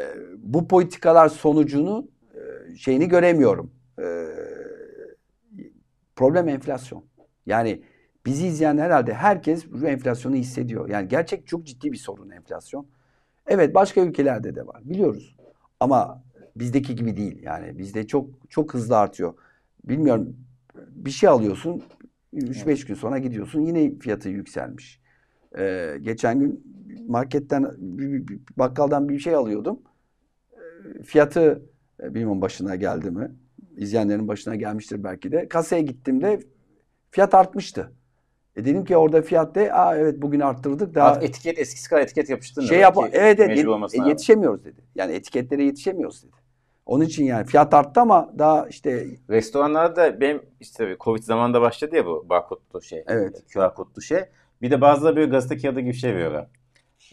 bu 0.53 0.67
politikalar 0.67 1.29
sonucunu 1.29 2.07
e, 2.33 2.75
şeyini 2.75 3.07
göremiyorum. 3.07 3.71
E, 3.99 4.27
problem 6.15 6.49
enflasyon. 6.49 7.03
Yani 7.45 7.81
bizi 8.25 8.47
izleyen 8.47 8.77
herhalde 8.77 9.13
herkes 9.13 9.71
bu 9.71 9.87
enflasyonu 9.87 10.35
hissediyor. 10.35 10.89
Yani 10.89 11.07
gerçek 11.07 11.47
çok 11.47 11.65
ciddi 11.65 11.91
bir 11.91 11.97
sorun 11.97 12.29
enflasyon. 12.29 12.87
Evet 13.47 13.75
başka 13.75 14.01
ülkelerde 14.01 14.55
de 14.55 14.67
var 14.67 14.81
biliyoruz. 14.85 15.35
Ama 15.79 16.23
bizdeki 16.55 16.95
gibi 16.95 17.17
değil. 17.17 17.43
Yani 17.43 17.77
bizde 17.77 18.07
çok 18.07 18.29
çok 18.49 18.73
hızlı 18.73 18.97
artıyor. 18.97 19.33
Bilmiyorum 19.83 20.35
bir 20.75 21.11
şey 21.11 21.29
alıyorsun 21.29 21.83
3-5 22.33 22.87
gün 22.87 22.95
sonra 22.95 23.17
gidiyorsun 23.17 23.61
yine 23.61 23.99
fiyatı 23.99 24.29
yükselmiş. 24.29 25.01
Ee, 25.57 25.97
geçen 26.01 26.39
gün 26.39 26.63
marketten 27.07 27.71
bakkaldan 28.57 29.09
bir 29.09 29.19
şey 29.19 29.35
alıyordum. 29.35 29.79
Fiyatı 31.05 31.61
e, 32.03 32.13
bilmiyorum 32.13 32.41
başına 32.41 32.75
geldi 32.75 33.11
mi? 33.11 33.31
İzleyenlerin 33.77 34.27
başına 34.27 34.55
gelmiştir 34.55 35.03
belki 35.03 35.31
de. 35.31 35.47
Kasaya 35.47 35.81
gittiğimde 35.81 36.39
fiyat 37.11 37.33
artmıştı. 37.33 37.91
E 38.55 38.65
dedim 38.65 38.85
ki 38.85 38.97
orada 38.97 39.21
fiyat 39.21 39.55
de 39.55 39.73
aa 39.73 39.97
evet 39.97 40.21
bugün 40.21 40.39
arttırdık 40.39 40.95
daha 40.95 41.07
Artık 41.11 41.23
etiket 41.29 41.59
eskisi 41.59 41.89
kadar 41.89 42.01
etiket 42.01 42.29
yapıştırmıyor. 42.29 42.69
şey 42.69 42.79
yap 42.79 42.97
evet 43.11 43.39
evet 43.39 43.57
yet- 43.57 44.05
e, 44.05 44.09
yetişemiyoruz 44.09 44.65
dedi. 44.65 44.81
Yani 44.95 45.13
etiketlere 45.13 45.63
yetişemiyoruz 45.63 46.23
dedi. 46.23 46.35
Onun 46.85 47.05
için 47.05 47.25
yani 47.25 47.45
fiyat 47.45 47.73
arttı 47.73 48.01
ama 48.01 48.33
daha 48.39 48.67
işte 48.67 49.07
Restoranlarda 49.29 50.21
benim 50.21 50.41
işte 50.59 50.95
Covid 50.99 51.23
zamanında 51.23 51.61
başladı 51.61 51.95
ya 51.95 52.05
bu 52.05 52.25
barkodlu 52.29 52.81
şey. 52.81 53.03
Evet. 53.07 53.43
QR 53.53 53.73
kodlu 53.75 54.01
şey. 54.01 54.19
Bir 54.61 54.71
de 54.71 54.81
bazıları 54.81 55.15
böyle 55.15 55.31
gazete 55.31 55.57
kağıdı 55.57 55.79
gibi 55.79 55.93
şey 55.93 56.13
veriyorlar. 56.15 56.47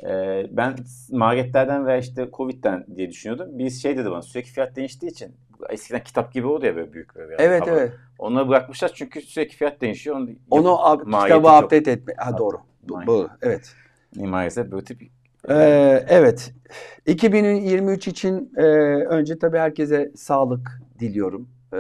Ee, 0.03 0.47
ben 0.51 0.75
marketlerden 1.11 1.87
veya 1.87 1.99
işte 1.99 2.29
Covid'den 2.33 2.87
diye 2.97 3.11
düşünüyordum. 3.11 3.49
Biz 3.59 3.83
şey 3.83 3.97
dedi 3.97 4.11
bana 4.11 4.23
sürekli 4.23 4.51
fiyat 4.51 4.77
değiştiği 4.77 5.11
için 5.13 5.33
eskiden 5.71 6.05
kitap 6.05 6.33
gibi 6.33 6.47
oldu 6.47 6.67
ya 6.67 6.77
böyle 6.77 6.93
büyük 6.93 7.15
böyle. 7.15 7.35
evet 7.39 7.63
hava. 7.67 7.71
evet. 7.81 7.93
Onları 8.19 8.49
bırakmışlar 8.49 8.91
çünkü 8.95 9.21
sürekli 9.21 9.57
fiyat 9.57 9.81
değişiyor. 9.81 10.17
Onu, 10.17 10.29
Onu 10.51 10.69
ab- 10.69 11.23
kitabı 11.23 11.47
çok- 11.49 11.65
update 11.65 11.91
etme. 11.91 12.15
Ha 12.17 12.39
doğru. 12.39 12.57
Bu- 12.89 12.97
Aynen. 12.97 13.07
Doğru. 13.07 13.29
Evet. 13.43 13.75
Maalesef 14.17 14.71
böyle 14.73 14.85
tip 14.85 15.03
Ee, 15.49 16.05
evet. 16.09 16.55
2023 17.07 18.09
için 18.09 18.53
e, 18.57 18.63
önce 19.07 19.39
tabii 19.39 19.59
herkese 19.59 20.13
sağlık 20.17 20.81
diliyorum. 21.01 21.49
E, 21.75 21.77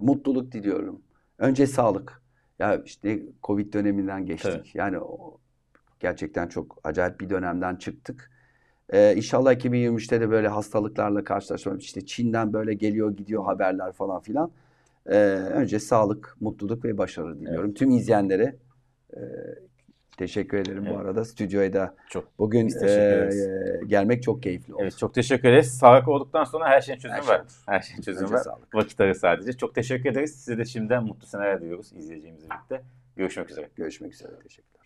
mutluluk 0.00 0.52
diliyorum. 0.52 1.00
Önce 1.38 1.66
sağlık. 1.66 2.22
Ya 2.58 2.82
işte 2.84 3.18
Covid 3.44 3.72
döneminden 3.72 4.26
geçtik. 4.26 4.52
Tabii. 4.52 4.68
Yani 4.74 4.98
o, 4.98 5.38
gerçekten 6.00 6.48
çok 6.48 6.78
acayip 6.84 7.20
bir 7.20 7.30
dönemden 7.30 7.76
çıktık. 7.76 8.30
Ee, 8.92 9.14
inşallah 9.16 9.52
2023'te 9.52 10.20
de 10.20 10.30
böyle 10.30 10.48
hastalıklarla 10.48 11.24
karşılaşmam. 11.24 11.78
İşte 11.78 12.06
Çin'den 12.06 12.52
böyle 12.52 12.74
geliyor 12.74 13.16
gidiyor 13.16 13.44
haberler 13.44 13.92
falan 13.92 14.20
filan. 14.20 14.50
Ee, 15.06 15.16
önce 15.54 15.78
sağlık, 15.78 16.36
mutluluk 16.40 16.84
ve 16.84 16.98
başarı 16.98 17.40
diliyorum. 17.40 17.74
Tüm 17.74 17.90
izleyenlere 17.90 18.56
e, 19.16 19.20
teşekkür 20.16 20.58
ederim 20.58 20.84
bu 20.84 20.88
Evet. 20.88 20.98
arada. 21.00 21.24
Stüdyoya 21.24 21.72
da 21.72 21.94
çok. 22.10 22.38
bugün 22.38 22.68
e, 22.82 22.88
e, 22.90 23.30
gelmek 23.86 24.22
çok 24.22 24.42
keyifli 24.42 24.74
oldu. 24.74 24.82
Evet 24.82 24.98
çok 24.98 25.14
teşekkür 25.14 25.48
ederiz. 25.48 25.78
Sağlık 25.78 26.08
olduktan 26.08 26.44
sonra 26.44 26.68
her 26.68 26.80
şeyin 26.80 26.98
çözümü 26.98 27.16
Her 27.18 27.22
şey 27.22 27.34
var. 27.34 27.40
olur. 27.40 27.50
Her 27.66 27.80
şeyin 27.80 28.02
çözümü 28.02 28.30
var. 28.30 28.38
sağlık. 28.38 28.74
Vakit 28.74 29.00
arı 29.00 29.14
sadece. 29.14 29.52
Çok 29.52 29.74
teşekkür 29.74 30.10
ederiz. 30.10 30.34
Size 30.34 30.58
de 30.58 30.64
şimdiden 30.64 31.04
mutlu 31.04 31.26
seneler 31.26 31.60
diliyoruz 31.60 31.92
izleyeceğimizle 31.92 32.48
birlikte. 32.50 32.82
Görüşmek 33.16 33.50
üzere. 33.50 33.68
Görüşmek 33.76 34.12
üzere. 34.14 34.32
Teşekkür 34.42 34.76